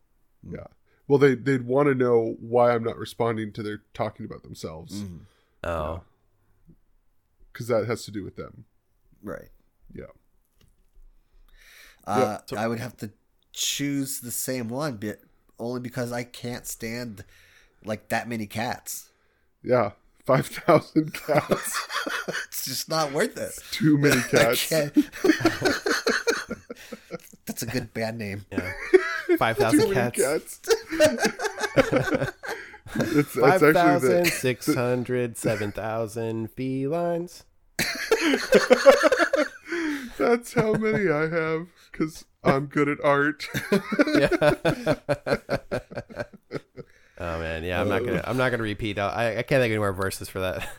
[0.49, 0.67] Yeah.
[1.07, 5.03] Well, they they'd want to know why I'm not responding to their talking about themselves
[5.03, 5.19] Mhm.
[5.63, 6.01] Oh,
[7.51, 8.65] because that has to do with them.
[9.21, 9.49] Right.
[9.93, 10.05] Yeah.
[12.05, 13.11] Uh, so- I would have to
[13.53, 15.21] choose the same one, but
[15.59, 17.23] only because I can't stand
[17.85, 19.11] like that many cats.
[19.61, 19.91] Yeah.
[20.25, 21.79] Five thousand cats.
[22.47, 23.53] it's just not worth it.
[23.71, 24.71] Too many I cats.
[27.45, 27.59] can't.
[27.59, 28.45] That's a good band name.
[28.51, 29.37] Yeah.
[29.37, 30.59] Five Too thousand many cats.
[30.59, 30.59] cats.
[32.95, 37.43] it's, Five it's actually thousand the, six hundred seven thousand felines.
[40.19, 43.47] that's how many I have because I'm good at art.
[43.71, 44.27] Yeah.
[47.17, 47.81] oh man, yeah.
[47.81, 48.23] I'm not gonna.
[48.27, 48.99] I'm not gonna repeat.
[48.99, 50.69] I I can't think of any more verses for that.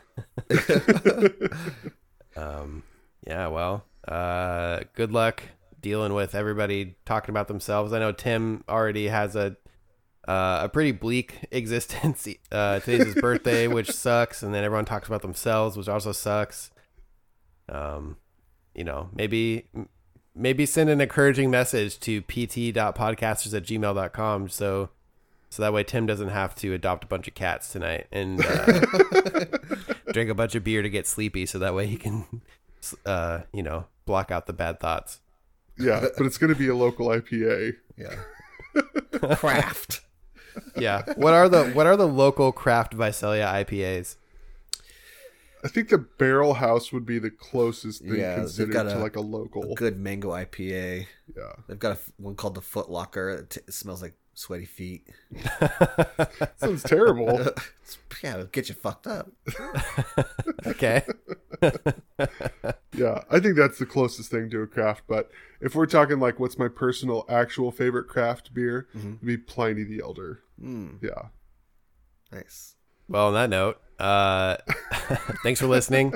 [2.37, 2.85] um.
[3.27, 3.49] Yeah.
[3.49, 3.85] Well.
[4.07, 4.81] Uh.
[4.95, 5.43] Good luck
[5.85, 7.93] dealing with everybody talking about themselves.
[7.93, 9.57] I know Tim already has a.
[10.27, 12.27] Uh, a pretty bleak existence.
[12.51, 16.71] Uh, today's his birthday, which sucks, and then everyone talks about themselves, which also sucks.
[17.69, 18.17] Um,
[18.75, 19.69] you know, maybe
[20.35, 24.89] maybe send an encouraging message to pt.podcasters at gmail.com so
[25.49, 28.83] so that way tim doesn't have to adopt a bunch of cats tonight and uh,
[30.13, 32.25] drink a bunch of beer to get sleepy so that way he can
[33.07, 35.21] uh, you know block out the bad thoughts
[35.79, 37.75] yeah, but it's going to be a local IPA.
[37.97, 38.15] Yeah.
[39.37, 40.01] Craft.
[40.77, 44.17] yeah what are the what are the local craft visalia ipas
[45.65, 48.99] I think the Barrel House would be the closest thing Yeah, they've considered got to
[48.99, 49.75] a- like a local.
[49.75, 51.07] Good mango IPA.
[51.35, 53.31] Yeah, They've got a f- one called the Foot Locker.
[53.31, 55.09] It, t- it smells like sweaty feet.
[56.57, 57.47] sounds terrible.
[58.23, 59.31] Yeah, it'll get you fucked up.
[60.67, 61.03] okay
[62.97, 65.03] yeah, I think that's the closest thing to a craft.
[65.07, 65.31] But
[65.61, 70.01] if we're talking like what's my personal actual favorite craft beer, it'd be Pliny the
[70.03, 70.41] Elder.
[70.63, 71.29] Mm, Yeah,
[72.33, 72.77] nice.
[73.09, 74.57] well on that note uh
[75.43, 76.15] thanks for listening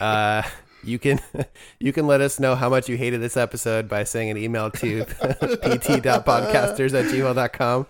[0.00, 0.42] uh
[0.84, 1.20] you can
[1.80, 4.70] you can let us know how much you hated this episode by sending an email
[4.70, 5.04] to
[5.62, 7.86] pt.podcasters at gmail.com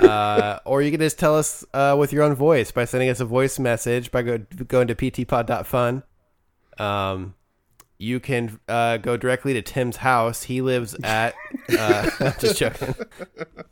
[0.00, 3.20] uh, or you can just tell us uh, with your own voice by sending us
[3.20, 4.38] a voice message by go,
[4.68, 6.02] going to ptpod.fun
[6.78, 7.34] um,
[7.98, 10.42] you can uh, go directly to tim's house.
[10.42, 11.34] He lives at
[11.78, 12.94] uh, just joking.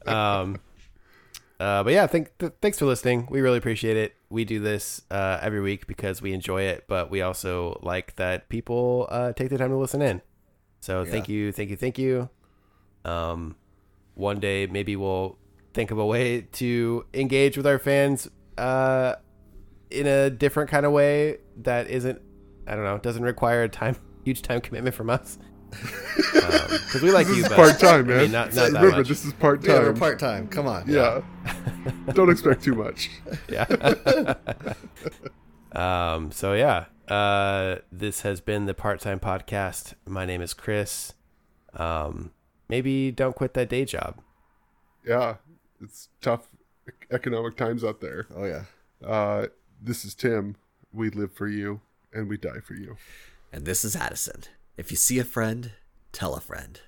[0.07, 0.61] Um,
[1.65, 3.27] uh, but yeah, thank, th- thanks for listening.
[3.31, 4.15] We really appreciate it.
[4.29, 8.51] We do this uh, every week because we enjoy it, but we also like that
[8.51, 10.21] people uh, take the time to listen in.
[10.81, 12.29] So thank you, thank you, thank you.
[13.07, 13.57] Um,
[14.13, 15.39] one day maybe we'll
[15.73, 18.29] think of a way to engage with our fans
[18.59, 19.15] uh,
[19.91, 22.21] in a different kind of way that isn't,
[22.67, 23.97] I don't know, doesn't require a time
[24.27, 25.39] huge time commitment from us.
[26.17, 28.19] Because we like this you, but part time, man.
[28.19, 29.09] I mean, not, not that Remember, much.
[29.09, 29.97] this is part Yeah, we're time.
[29.97, 30.49] part time.
[30.49, 30.89] Come on.
[30.89, 31.23] yeah,
[32.13, 33.11] don't expect too much.
[33.49, 34.35] yeah.
[35.73, 36.31] um.
[36.33, 36.87] So yeah.
[37.09, 37.77] Uh.
[37.93, 39.95] This has been the part time podcast.
[40.07, 41.15] My name is Chris.
[41.75, 42.33] Um.
[42.69, 44.21] Maybe don't quit that day job.
[45.07, 45.37] Yeah,
[45.83, 46.49] it's tough
[47.11, 48.27] economic times out there.
[48.35, 48.65] Oh yeah.
[49.07, 49.49] Uh,
[49.83, 50.57] this is Tim.
[50.93, 51.81] We live for you
[52.13, 52.97] and we die for you.
[53.53, 54.45] And this is Addison.
[54.77, 55.71] If you see a friend,
[56.11, 56.81] tell a friend.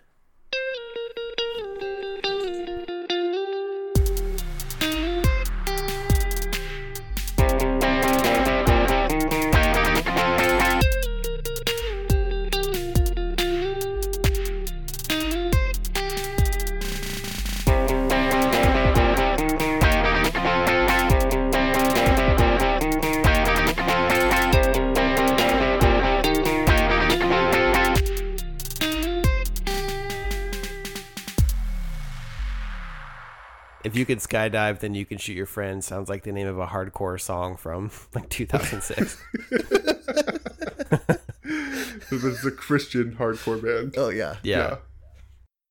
[34.08, 35.82] You could skydive, then you can shoot your friend.
[35.82, 39.22] Sounds like the name of a hardcore song from like 2006.
[39.50, 41.20] But
[42.10, 43.94] it's a Christian hardcore band.
[43.96, 44.36] Oh yeah.
[44.42, 44.58] yeah.
[44.58, 44.76] Yeah.